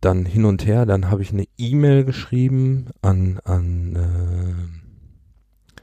dann 0.00 0.24
hin 0.24 0.44
und 0.44 0.66
her, 0.66 0.86
dann 0.86 1.10
habe 1.10 1.22
ich 1.22 1.32
eine 1.32 1.46
E-Mail 1.58 2.04
geschrieben 2.04 2.86
an, 3.02 3.38
an, 3.44 3.96
äh, 3.96 5.80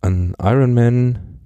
an 0.00 0.34
Ironman, 0.40 1.40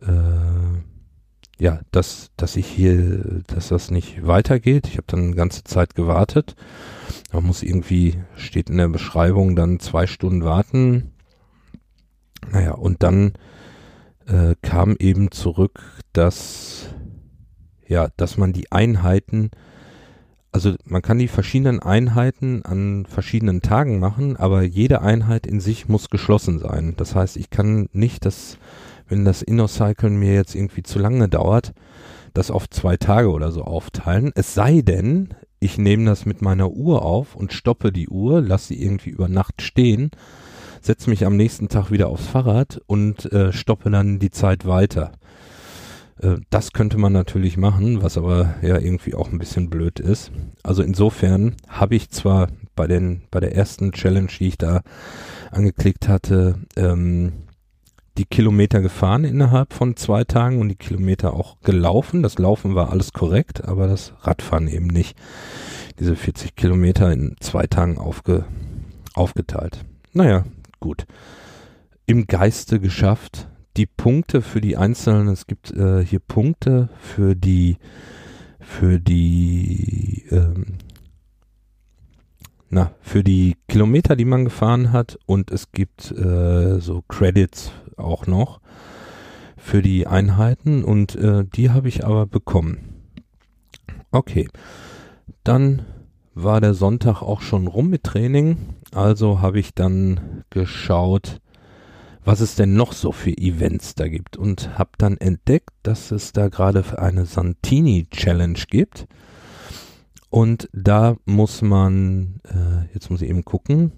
äh, 0.00 1.62
ja, 1.62 1.80
dass, 1.90 2.30
dass 2.36 2.56
ich 2.56 2.66
hier, 2.66 3.42
dass 3.46 3.68
das 3.68 3.90
nicht 3.90 4.26
weitergeht. 4.26 4.86
Ich 4.88 4.96
habe 4.96 5.06
dann 5.06 5.20
eine 5.20 5.34
ganze 5.34 5.64
Zeit 5.64 5.94
gewartet 5.94 6.56
man 7.34 7.46
muss 7.46 7.64
irgendwie, 7.64 8.22
steht 8.36 8.70
in 8.70 8.76
der 8.76 8.88
Beschreibung, 8.88 9.56
dann 9.56 9.80
zwei 9.80 10.06
Stunden 10.06 10.44
warten. 10.44 11.12
Naja, 12.52 12.72
und 12.72 13.02
dann 13.02 13.32
äh, 14.26 14.54
kam 14.62 14.94
eben 14.98 15.32
zurück, 15.32 15.82
dass, 16.12 16.90
ja, 17.88 18.08
dass 18.16 18.36
man 18.36 18.52
die 18.52 18.70
Einheiten, 18.70 19.50
also 20.54 20.76
man 20.84 21.02
kann 21.02 21.18
die 21.18 21.26
verschiedenen 21.26 21.80
Einheiten 21.80 22.64
an 22.64 23.06
verschiedenen 23.06 23.60
Tagen 23.60 23.98
machen, 23.98 24.36
aber 24.36 24.62
jede 24.62 25.02
Einheit 25.02 25.48
in 25.48 25.58
sich 25.58 25.88
muss 25.88 26.10
geschlossen 26.10 26.60
sein. 26.60 26.94
Das 26.96 27.16
heißt, 27.16 27.36
ich 27.36 27.50
kann 27.50 27.88
nicht 27.92 28.24
das, 28.24 28.58
wenn 29.08 29.24
das 29.24 29.42
InnoCyclen 29.42 30.16
mir 30.16 30.32
jetzt 30.32 30.54
irgendwie 30.54 30.84
zu 30.84 31.00
lange 31.00 31.28
dauert, 31.28 31.72
das 32.34 32.52
auf 32.52 32.70
zwei 32.70 32.96
Tage 32.96 33.32
oder 33.32 33.50
so 33.50 33.62
aufteilen. 33.64 34.30
Es 34.36 34.54
sei 34.54 34.80
denn, 34.80 35.34
ich 35.58 35.76
nehme 35.76 36.04
das 36.04 36.24
mit 36.24 36.40
meiner 36.40 36.70
Uhr 36.70 37.04
auf 37.04 37.34
und 37.34 37.52
stoppe 37.52 37.90
die 37.90 38.08
Uhr, 38.08 38.40
lasse 38.40 38.68
sie 38.68 38.80
irgendwie 38.80 39.10
über 39.10 39.26
Nacht 39.26 39.60
stehen, 39.60 40.12
setze 40.80 41.10
mich 41.10 41.26
am 41.26 41.36
nächsten 41.36 41.68
Tag 41.68 41.90
wieder 41.90 42.06
aufs 42.06 42.28
Fahrrad 42.28 42.80
und 42.86 43.32
äh, 43.32 43.52
stoppe 43.52 43.90
dann 43.90 44.20
die 44.20 44.30
Zeit 44.30 44.66
weiter. 44.66 45.10
Äh, 46.20 46.36
das 46.50 46.72
könnte 46.72 46.98
man 46.98 47.12
natürlich 47.12 47.56
machen, 47.56 48.02
was 48.02 48.16
aber 48.16 48.54
ja 48.62 48.78
irgendwie 48.78 49.14
auch 49.14 49.30
ein 49.30 49.38
bisschen 49.38 49.70
blöd 49.70 50.00
ist. 50.00 50.30
Also 50.62 50.82
insofern 50.82 51.56
habe 51.68 51.94
ich 51.94 52.10
zwar 52.10 52.48
bei 52.76 52.86
den 52.86 53.22
bei 53.30 53.40
der 53.40 53.54
ersten 53.54 53.92
Challenge, 53.92 54.30
die 54.38 54.48
ich 54.48 54.58
da 54.58 54.82
angeklickt 55.50 56.08
hatte, 56.08 56.56
ähm, 56.76 57.32
die 58.16 58.26
Kilometer 58.26 58.80
gefahren 58.80 59.24
innerhalb 59.24 59.72
von 59.72 59.96
zwei 59.96 60.22
Tagen 60.24 60.60
und 60.60 60.68
die 60.68 60.76
Kilometer 60.76 61.34
auch 61.34 61.60
gelaufen. 61.62 62.22
Das 62.22 62.38
Laufen 62.38 62.74
war 62.74 62.90
alles 62.90 63.12
korrekt, 63.12 63.64
aber 63.64 63.88
das 63.88 64.12
Radfahren 64.20 64.68
eben 64.68 64.86
nicht. 64.86 65.16
Diese 65.98 66.14
40 66.14 66.54
Kilometer 66.54 67.12
in 67.12 67.36
zwei 67.40 67.66
Tagen 67.66 67.98
aufge, 67.98 68.44
aufgeteilt. 69.14 69.84
Naja, 70.12 70.44
gut. 70.78 71.06
Im 72.06 72.26
Geiste 72.26 72.78
geschafft. 72.78 73.48
Die 73.76 73.86
Punkte 73.86 74.40
für 74.40 74.60
die 74.60 74.76
einzelnen, 74.76 75.28
es 75.28 75.46
gibt 75.46 75.72
äh, 75.72 76.04
hier 76.04 76.20
Punkte 76.20 76.88
für 76.98 77.34
die 77.34 77.78
für 78.60 79.00
die 79.00 80.24
ähm, 80.30 80.78
na, 82.70 82.92
für 83.00 83.22
die 83.22 83.56
Kilometer, 83.68 84.16
die 84.16 84.24
man 84.24 84.44
gefahren 84.44 84.92
hat 84.92 85.18
und 85.26 85.50
es 85.50 85.70
gibt 85.70 86.10
äh, 86.10 86.80
so 86.80 87.02
Credits 87.08 87.72
auch 87.96 88.26
noch 88.26 88.60
für 89.56 89.80
die 89.80 90.06
Einheiten 90.06 90.84
und 90.84 91.14
äh, 91.14 91.44
die 91.44 91.70
habe 91.70 91.88
ich 91.88 92.04
aber 92.04 92.26
bekommen. 92.26 93.02
Okay, 94.10 94.48
dann 95.42 95.82
war 96.34 96.60
der 96.60 96.74
Sonntag 96.74 97.22
auch 97.22 97.40
schon 97.40 97.66
rum 97.66 97.90
mit 97.90 98.04
Training, 98.04 98.58
also 98.92 99.40
habe 99.40 99.60
ich 99.60 99.74
dann 99.74 100.44
geschaut, 100.50 101.40
was 102.24 102.40
es 102.40 102.54
denn 102.54 102.74
noch 102.74 102.92
so 102.92 103.12
für 103.12 103.36
Events 103.36 103.94
da 103.94 104.08
gibt 104.08 104.36
und 104.36 104.78
habe 104.78 104.90
dann 104.98 105.18
entdeckt, 105.18 105.70
dass 105.82 106.10
es 106.10 106.32
da 106.32 106.48
gerade 106.48 106.98
eine 106.98 107.26
Santini 107.26 108.06
Challenge 108.10 108.58
gibt. 108.68 109.06
Und 110.30 110.68
da 110.72 111.16
muss 111.26 111.62
man, 111.62 112.40
äh, 112.44 112.92
jetzt 112.92 113.10
muss 113.10 113.22
ich 113.22 113.28
eben 113.28 113.44
gucken, 113.44 113.92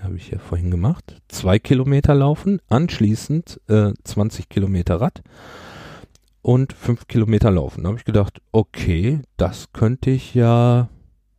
habe 0.00 0.16
ich 0.16 0.30
ja 0.30 0.38
vorhin 0.38 0.70
gemacht, 0.70 1.20
zwei 1.28 1.58
Kilometer 1.58 2.14
laufen, 2.14 2.60
anschließend 2.68 3.60
äh, 3.68 3.92
20 4.04 4.48
Kilometer 4.48 5.00
Rad 5.00 5.22
und 6.42 6.72
fünf 6.72 7.08
Kilometer 7.08 7.50
laufen. 7.50 7.82
Da 7.82 7.88
habe 7.88 7.98
ich 7.98 8.04
gedacht, 8.04 8.40
okay, 8.52 9.20
das 9.36 9.72
könnte 9.72 10.10
ich 10.10 10.34
ja 10.34 10.88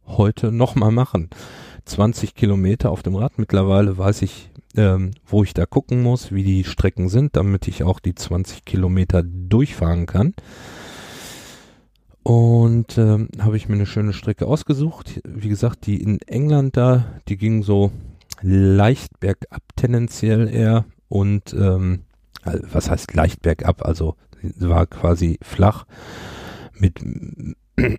heute 0.06 0.52
nochmal 0.52 0.92
machen. 0.92 1.30
20 1.88 2.36
Kilometer 2.36 2.92
auf 2.92 3.04
dem 3.04 3.16
Rad. 3.16 3.40
Mittlerweile 3.40 3.98
weiß 3.98 4.22
ich, 4.22 4.52
ähm, 4.76 5.12
wo 5.26 5.44
ich 5.44 5.54
da 5.54 5.66
gucken 5.66 6.04
muss, 6.04 6.32
wie 6.32 6.44
die 6.44 6.64
Strecken 6.64 7.10
sind, 7.10 7.36
damit 7.36 7.68
ich 7.68 7.84
auch 7.84 8.00
die 8.00 8.16
20 8.16 8.66
Kilometer 8.66 9.24
durchfahren 9.24 10.06
kann. 10.06 10.34
Und 12.24 12.98
ähm, 12.98 13.30
habe 13.40 13.56
ich 13.56 13.70
mir 13.70 13.76
eine 13.76 13.86
schöne 13.86 14.12
Strecke 14.12 14.48
ausgesucht. 14.48 15.22
Wie 15.26 15.50
gesagt, 15.50 15.86
die 15.86 16.02
in 16.02 16.20
England 16.24 16.76
da, 16.76 17.06
die 17.30 17.38
ging 17.38 17.64
so 17.64 17.92
leicht 18.42 19.20
bergab 19.20 19.64
tendenziell 19.76 20.54
eher 20.54 20.86
und 21.08 21.54
ähm, 21.54 22.04
was 22.44 22.90
heißt 22.90 23.14
leicht 23.14 23.42
bergab? 23.42 23.86
Also 23.86 24.16
war 24.60 24.86
quasi 24.88 25.40
flach 25.42 25.86
mit 26.74 27.02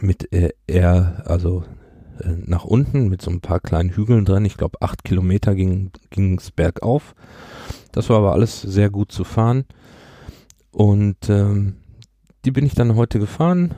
mit 0.00 0.32
äh, 0.32 0.50
eher 0.66 1.22
also 1.26 1.64
äh, 2.22 2.34
nach 2.44 2.64
unten 2.64 3.08
mit 3.08 3.22
so 3.22 3.30
ein 3.30 3.40
paar 3.40 3.60
kleinen 3.60 3.90
Hügeln 3.90 4.24
drin. 4.24 4.44
Ich 4.44 4.56
glaube 4.56 4.80
acht 4.80 5.04
Kilometer 5.04 5.54
ging 5.54 5.90
ging's 6.10 6.50
bergauf. 6.50 7.14
Das 7.92 8.08
war 8.08 8.18
aber 8.18 8.32
alles 8.32 8.60
sehr 8.62 8.90
gut 8.90 9.12
zu 9.12 9.24
fahren 9.24 9.64
und 10.70 11.28
ähm, 11.28 11.76
die 12.44 12.50
bin 12.50 12.66
ich 12.66 12.74
dann 12.74 12.96
heute 12.96 13.18
gefahren. 13.18 13.74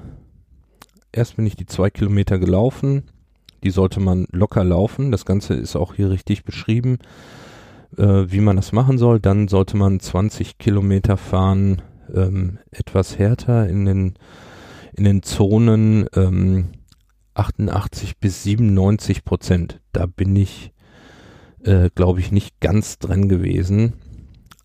Erst 1.12 1.36
bin 1.36 1.46
ich 1.46 1.56
die 1.56 1.66
zwei 1.66 1.90
Kilometer 1.90 2.38
gelaufen 2.38 3.04
die 3.64 3.70
sollte 3.70 3.98
man 3.98 4.26
locker 4.30 4.62
laufen. 4.62 5.10
Das 5.10 5.24
Ganze 5.24 5.54
ist 5.54 5.74
auch 5.74 5.94
hier 5.94 6.10
richtig 6.10 6.44
beschrieben, 6.44 6.98
äh, 7.96 8.24
wie 8.26 8.40
man 8.40 8.56
das 8.56 8.72
machen 8.72 8.98
soll. 8.98 9.18
Dann 9.18 9.48
sollte 9.48 9.76
man 9.76 9.98
20 9.98 10.58
Kilometer 10.58 11.16
fahren, 11.16 11.82
ähm, 12.14 12.58
etwas 12.70 13.18
härter 13.18 13.66
in 13.66 13.86
den, 13.86 14.14
in 14.92 15.04
den 15.04 15.22
Zonen 15.22 16.06
ähm, 16.14 16.66
88 17.34 18.18
bis 18.18 18.42
97 18.42 19.24
Prozent. 19.24 19.80
Da 19.92 20.06
bin 20.06 20.34
ich, 20.36 20.72
äh, 21.62 21.90
glaube 21.94 22.20
ich, 22.20 22.32
nicht 22.32 22.60
ganz 22.60 22.98
drin 22.98 23.28
gewesen. 23.28 23.94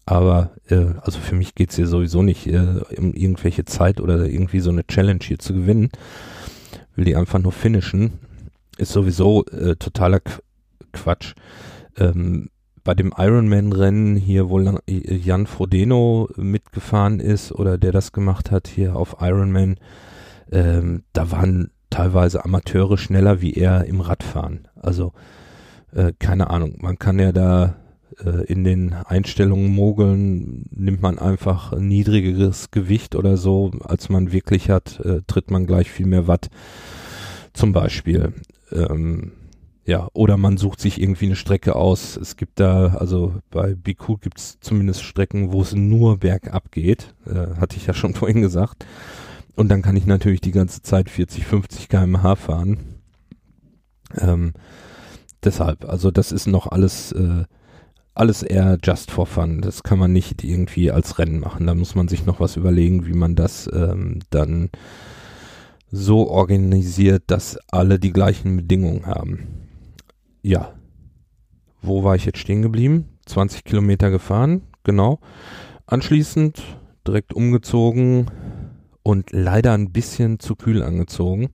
Aber 0.05 0.51
äh, 0.69 0.93
also 1.01 1.19
für 1.19 1.36
mich 1.36 1.53
geht's 1.53 1.75
hier 1.75 1.88
sowieso 1.88 2.23
nicht 2.23 2.47
äh, 2.47 2.82
um 2.97 3.13
irgendwelche 3.13 3.65
Zeit 3.65 4.01
oder 4.01 4.25
irgendwie 4.25 4.60
so 4.60 4.71
eine 4.71 4.88
Challenge 4.88 5.19
hier 5.21 5.39
zu 5.39 5.53
gewinnen. 5.53 5.89
Will 6.95 7.05
die 7.05 7.15
einfach 7.15 7.39
nur 7.39 7.51
finishen 7.51 8.13
ist 8.79 8.93
sowieso 8.93 9.45
äh, 9.45 9.75
totaler 9.75 10.21
Qu 10.21 10.39
Quatsch. 10.91 11.36
Ähm, 11.97 12.49
bei 12.84 12.95
dem 12.95 13.13
Ironman-Rennen 13.15 14.15
hier, 14.15 14.49
wo 14.49 14.60
Jan 14.88 15.45
Frodeno 15.45 16.29
mitgefahren 16.36 17.19
ist 17.19 17.51
oder 17.51 17.77
der 17.77 17.91
das 17.91 18.12
gemacht 18.12 18.49
hat 18.49 18.67
hier 18.67 18.95
auf 18.95 19.17
Ironman, 19.19 19.75
ähm, 20.51 21.03
da 21.13 21.29
waren 21.29 21.69
teilweise 21.89 22.43
Amateure 22.45 22.97
schneller 22.97 23.41
wie 23.41 23.54
er 23.54 23.86
im 23.86 24.02
Radfahren. 24.02 24.67
Also 24.75 25.13
äh, 25.93 26.13
keine 26.19 26.49
Ahnung, 26.49 26.75
man 26.80 26.99
kann 26.99 27.19
ja 27.19 27.32
da 27.32 27.75
äh, 28.23 28.45
in 28.45 28.63
den 28.63 28.93
Einstellungen 28.93 29.73
mogeln, 29.73 30.65
nimmt 30.71 31.02
man 31.02 31.19
einfach 31.19 31.73
ein 31.73 31.88
niedrigeres 31.88 32.71
Gewicht 32.71 33.15
oder 33.15 33.38
so, 33.38 33.71
als 33.84 34.10
man 34.10 34.32
wirklich 34.32 34.69
hat, 34.69 34.99
äh, 35.02 35.21
tritt 35.28 35.52
man 35.52 35.65
gleich 35.65 35.89
viel 35.89 36.06
mehr 36.06 36.28
Watt. 36.28 36.49
Zum 37.54 37.73
Beispiel. 37.73 38.34
Ähm, 38.71 39.32
ja, 39.86 40.08
oder 40.13 40.38
man 40.38 40.58
sucht 40.58 40.80
sich 40.80 41.02
irgendwie 41.02 41.25
eine 41.25 41.36
Strecke 41.36 41.75
aus. 41.75 42.15
Es 42.15 42.38
gibt 42.38 42.60
da, 42.60 42.89
also 42.99 43.34
bei 43.49 43.73
BQ 43.73 44.21
gibt 44.21 44.38
es 44.38 44.60
zumindest 44.60 45.02
Strecken, 45.02 45.52
wo 45.52 45.63
es 45.63 45.73
nur 45.73 46.17
bergab 46.17 46.71
geht. 46.71 47.15
Äh, 47.25 47.56
hatte 47.60 47.78
ich 47.78 47.88
ja 47.88 47.93
schon 47.95 48.13
vorhin 48.15 48.41
gesagt. 48.41 48.86
Und 49.60 49.67
dann 49.67 49.82
kann 49.82 49.98
ich 49.98 50.06
natürlich 50.06 50.39
die 50.39 50.54
ganze 50.54 50.84
Zeit 50.84 51.10
40, 51.10 51.45
50 51.45 51.89
kmh 51.89 52.38
fahren. 52.38 52.78
Ähm, 54.17 54.54
deshalb, 55.43 55.84
also 55.84 56.12
das 56.12 56.32
ist 56.32 56.48
noch 56.48 56.67
alles, 56.67 57.12
äh, 57.12 57.43
alles 58.13 58.41
eher 58.41 58.78
just 58.82 59.12
for 59.12 59.26
fun. 59.26 59.60
Das 59.60 59.84
kann 59.84 60.00
man 60.00 60.13
nicht 60.13 60.45
irgendwie 60.45 60.91
als 60.91 61.19
Rennen 61.19 61.41
machen. 61.41 61.67
Da 61.67 61.76
muss 61.76 61.93
man 61.93 62.08
sich 62.08 62.26
noch 62.26 62.39
was 62.39 62.56
überlegen, 62.56 63.06
wie 63.06 63.12
man 63.12 63.36
das 63.36 63.69
ähm, 63.74 64.19
dann 64.30 64.69
so 65.91 66.30
organisiert, 66.30 67.24
dass 67.28 67.58
alle 67.67 68.00
die 68.00 68.13
gleichen 68.13 68.56
Bedingungen 68.56 69.08
haben. 69.08 69.67
Ja. 70.41 70.74
Wo 71.82 72.06
war 72.06 72.15
ich 72.15 72.24
jetzt 72.24 72.39
stehen 72.39 72.62
geblieben? 72.62 73.10
20 73.26 73.65
Kilometer 73.65 74.10
gefahren, 74.10 74.62
genau. 74.86 75.19
Anschließend 75.86 76.63
direkt 77.06 77.34
umgezogen 77.34 78.32
und 79.10 79.32
leider 79.32 79.74
ein 79.74 79.91
bisschen 79.91 80.39
zu 80.39 80.56
kühl 80.56 80.84
angezogen. 80.84 81.50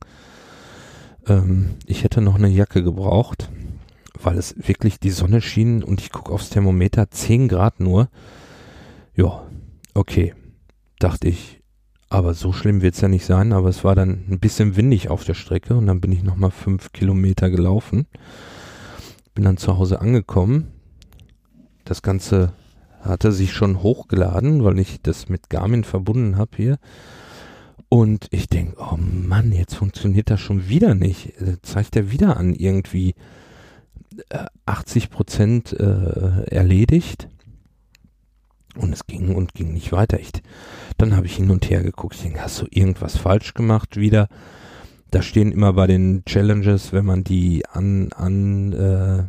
Ähm, 1.26 1.76
ich 1.86 2.04
hätte 2.04 2.20
noch 2.20 2.36
eine 2.36 2.50
Jacke 2.50 2.84
gebraucht, 2.84 3.50
weil 4.22 4.38
es 4.38 4.56
wirklich 4.58 5.00
die 5.00 5.10
Sonne 5.10 5.40
schien 5.40 5.82
und 5.82 6.02
ich 6.02 6.12
gucke 6.12 6.34
aufs 6.34 6.50
Thermometer 6.50 7.10
10 7.10 7.48
Grad 7.48 7.80
nur. 7.80 8.10
Ja, 9.16 9.48
okay, 9.94 10.34
dachte 11.00 11.30
ich, 11.30 11.62
aber 12.10 12.34
so 12.34 12.52
schlimm 12.52 12.82
wird 12.82 12.96
es 12.96 13.02
ja 13.02 13.08
nicht 13.08 13.26
sein, 13.26 13.54
aber 13.54 13.70
es 13.70 13.86
war 13.86 13.96
dann 13.96 14.26
ein 14.30 14.40
bisschen 14.40 14.76
windig 14.76 15.10
auf 15.10 15.24
der 15.24 15.34
Strecke 15.34 15.76
und 15.76 15.88
dann 15.88 16.02
bin 16.02 16.12
ich 16.12 16.24
nochmal 16.24 16.52
fünf 16.52 16.92
Kilometer 16.92 17.50
gelaufen. 17.50 18.06
Bin 19.34 19.46
dann 19.46 19.56
zu 19.56 19.78
Hause 19.78 20.02
angekommen. 20.02 20.74
Das 21.86 22.02
Ganze 22.02 22.52
hatte 23.00 23.32
sich 23.32 23.54
schon 23.54 23.82
hochgeladen, 23.82 24.66
weil 24.66 24.78
ich 24.78 25.02
das 25.02 25.30
mit 25.30 25.50
Garmin 25.50 25.86
verbunden 25.86 26.38
habe 26.38 26.52
hier. 26.58 26.80
Und 27.96 28.28
ich 28.32 28.50
denke, 28.50 28.76
oh 28.78 28.98
Mann, 28.98 29.54
jetzt 29.54 29.76
funktioniert 29.76 30.30
das 30.30 30.42
schon 30.42 30.68
wieder 30.68 30.96
nicht. 30.96 31.40
Äh, 31.40 31.62
zeigt 31.62 31.96
er 31.96 32.12
wieder 32.12 32.36
an, 32.36 32.54
irgendwie 32.54 33.16
80 34.66 35.06
äh, 35.06 35.08
Prozent 35.08 35.72
äh, 35.72 36.44
erledigt. 36.48 37.30
Und 38.76 38.92
es 38.92 39.08
ging 39.08 39.34
und 39.34 39.54
ging 39.54 39.72
nicht 39.72 39.94
weiter. 39.94 40.20
Ich, 40.20 40.32
dann 40.98 41.16
habe 41.16 41.26
ich 41.26 41.38
hin 41.38 41.50
und 41.50 41.70
her 41.70 41.84
geguckt. 41.84 42.16
Ich 42.16 42.24
denke, 42.24 42.42
hast 42.42 42.62
du 42.62 42.68
irgendwas 42.70 43.16
falsch 43.16 43.54
gemacht 43.54 43.96
wieder? 43.96 44.28
Da 45.12 45.22
stehen 45.22 45.54
immer 45.54 45.72
bei 45.72 45.88
den 45.88 46.26
Challenges, 46.26 46.92
wenn 46.92 47.06
man 47.06 47.24
die 47.24 47.66
an, 47.66 48.12
an 48.12 48.74
äh, 48.74 49.24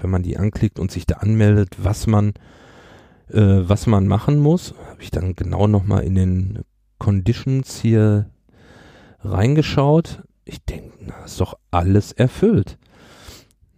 wenn 0.00 0.10
man 0.10 0.22
die 0.22 0.36
anklickt 0.36 0.78
und 0.78 0.92
sich 0.92 1.04
da 1.04 1.16
anmeldet, 1.16 1.78
was 1.82 2.06
man, 2.06 2.28
äh, 3.32 3.40
was 3.40 3.88
man 3.88 4.06
machen 4.06 4.38
muss. 4.38 4.72
Habe 4.88 5.02
ich 5.02 5.10
dann 5.10 5.34
genau 5.34 5.66
nochmal 5.66 6.04
in 6.04 6.14
den 6.14 6.64
Conditions 7.04 7.82
hier 7.82 8.30
reingeschaut. 9.20 10.22
ich 10.46 10.64
denke, 10.64 10.96
na, 11.00 11.22
ist 11.26 11.38
doch 11.38 11.58
alles 11.70 12.12
erfüllt. 12.12 12.78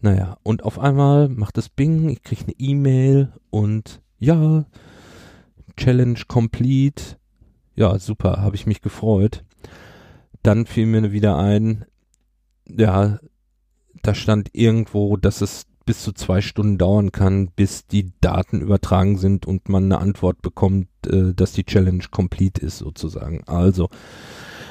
Naja, 0.01 0.37
und 0.45 0.63
auf 0.63 0.79
einmal 0.79 1.29
macht 1.29 1.59
es 1.59 1.69
Bing, 1.69 2.09
ich 2.09 2.23
kriege 2.23 2.45
eine 2.45 2.55
E-Mail 2.57 3.33
und 3.51 4.01
ja, 4.21 4.65
Challenge 5.77 6.21
complete. 6.29 7.17
Ja, 7.75 7.99
super, 7.99 8.43
habe 8.43 8.55
ich 8.55 8.65
mich 8.67 8.81
gefreut. 8.81 9.43
Dann 10.45 10.65
fiel 10.65 10.87
mir 10.87 11.11
wieder 11.11 11.37
ein, 11.37 11.85
ja, 12.69 13.19
da 14.03 14.15
stand 14.15 14.51
irgendwo, 14.53 15.17
dass 15.17 15.41
es 15.41 15.67
bis 15.87 16.03
zu 16.03 16.13
zwei 16.13 16.41
Stunden 16.43 16.77
dauern 16.77 17.13
kann, 17.13 17.49
bis 17.55 17.87
die 17.87 18.13
Daten 18.21 18.61
übertragen 18.61 19.17
sind 19.17 19.47
und 19.47 19.69
man 19.69 19.85
eine 19.85 19.99
Antwort 19.99 20.43
bekommt, 20.43 20.89
äh, 21.07 21.33
dass 21.33 21.53
die 21.53 21.65
Challenge 21.65 22.05
complete 22.11 22.61
ist 22.61 22.79
sozusagen. 22.79 23.43
Also, 23.47 23.89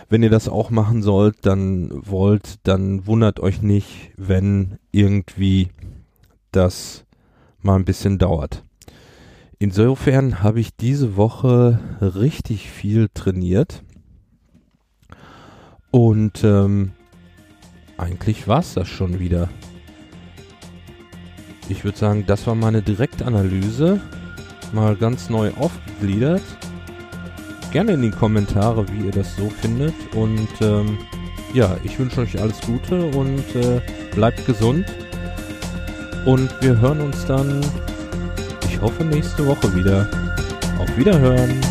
wenn 0.10 0.22
ihr 0.22 0.30
das 0.30 0.50
auch 0.50 0.70
machen 0.70 1.02
sollt, 1.02 1.46
dann 1.46 1.90
wollt, 1.94 2.60
dann 2.68 3.08
wundert 3.08 3.40
euch 3.40 3.62
nicht, 3.62 4.12
wenn 4.18 4.78
irgendwie 4.92 5.70
das 6.52 7.06
mal 7.62 7.76
ein 7.76 7.86
bisschen 7.86 8.20
dauert. 8.20 8.64
Insofern 9.58 10.44
habe 10.44 10.60
ich 10.60 10.76
diese 10.76 11.16
Woche 11.16 11.80
richtig 12.02 12.70
viel 12.70 13.10
trainiert 13.14 13.84
und 15.92 16.44
ähm, 16.44 16.92
eigentlich 17.98 18.50
war 18.50 18.60
es 18.60 18.74
das 18.74 18.90
schon 18.90 19.20
wieder. 19.20 19.50
Ich 21.68 21.84
würde 21.84 21.98
sagen, 21.98 22.26
das 22.28 22.46
war 22.46 22.56
meine 22.56 22.82
Direktanalyse. 22.82 24.00
Mal 24.72 24.96
ganz 24.96 25.30
neu 25.30 25.52
aufgegliedert. 25.58 26.44
Gerne 27.72 27.94
in 27.94 28.02
die 28.02 28.12
Kommentare, 28.12 28.86
wie 28.90 29.08
ihr 29.08 29.12
das 29.12 29.36
so 29.36 29.50
findet. 29.50 29.96
Und 30.14 30.50
ähm, 30.62 30.98
ja, 31.54 31.76
ich 31.84 31.98
wünsche 31.98 32.22
euch 32.22 32.40
alles 32.40 32.62
Gute 32.62 33.06
und 33.06 33.44
äh, 33.56 33.82
bleibt 34.14 34.46
gesund. 34.46 34.86
Und 36.26 36.50
wir 36.62 36.80
hören 36.80 37.02
uns 37.02 37.26
dann, 37.26 37.62
ich 38.68 38.80
hoffe, 38.82 39.04
nächste 39.04 39.46
Woche 39.46 39.74
wieder. 39.76 40.10
Auf 40.80 40.98
Wiederhören. 40.98 41.62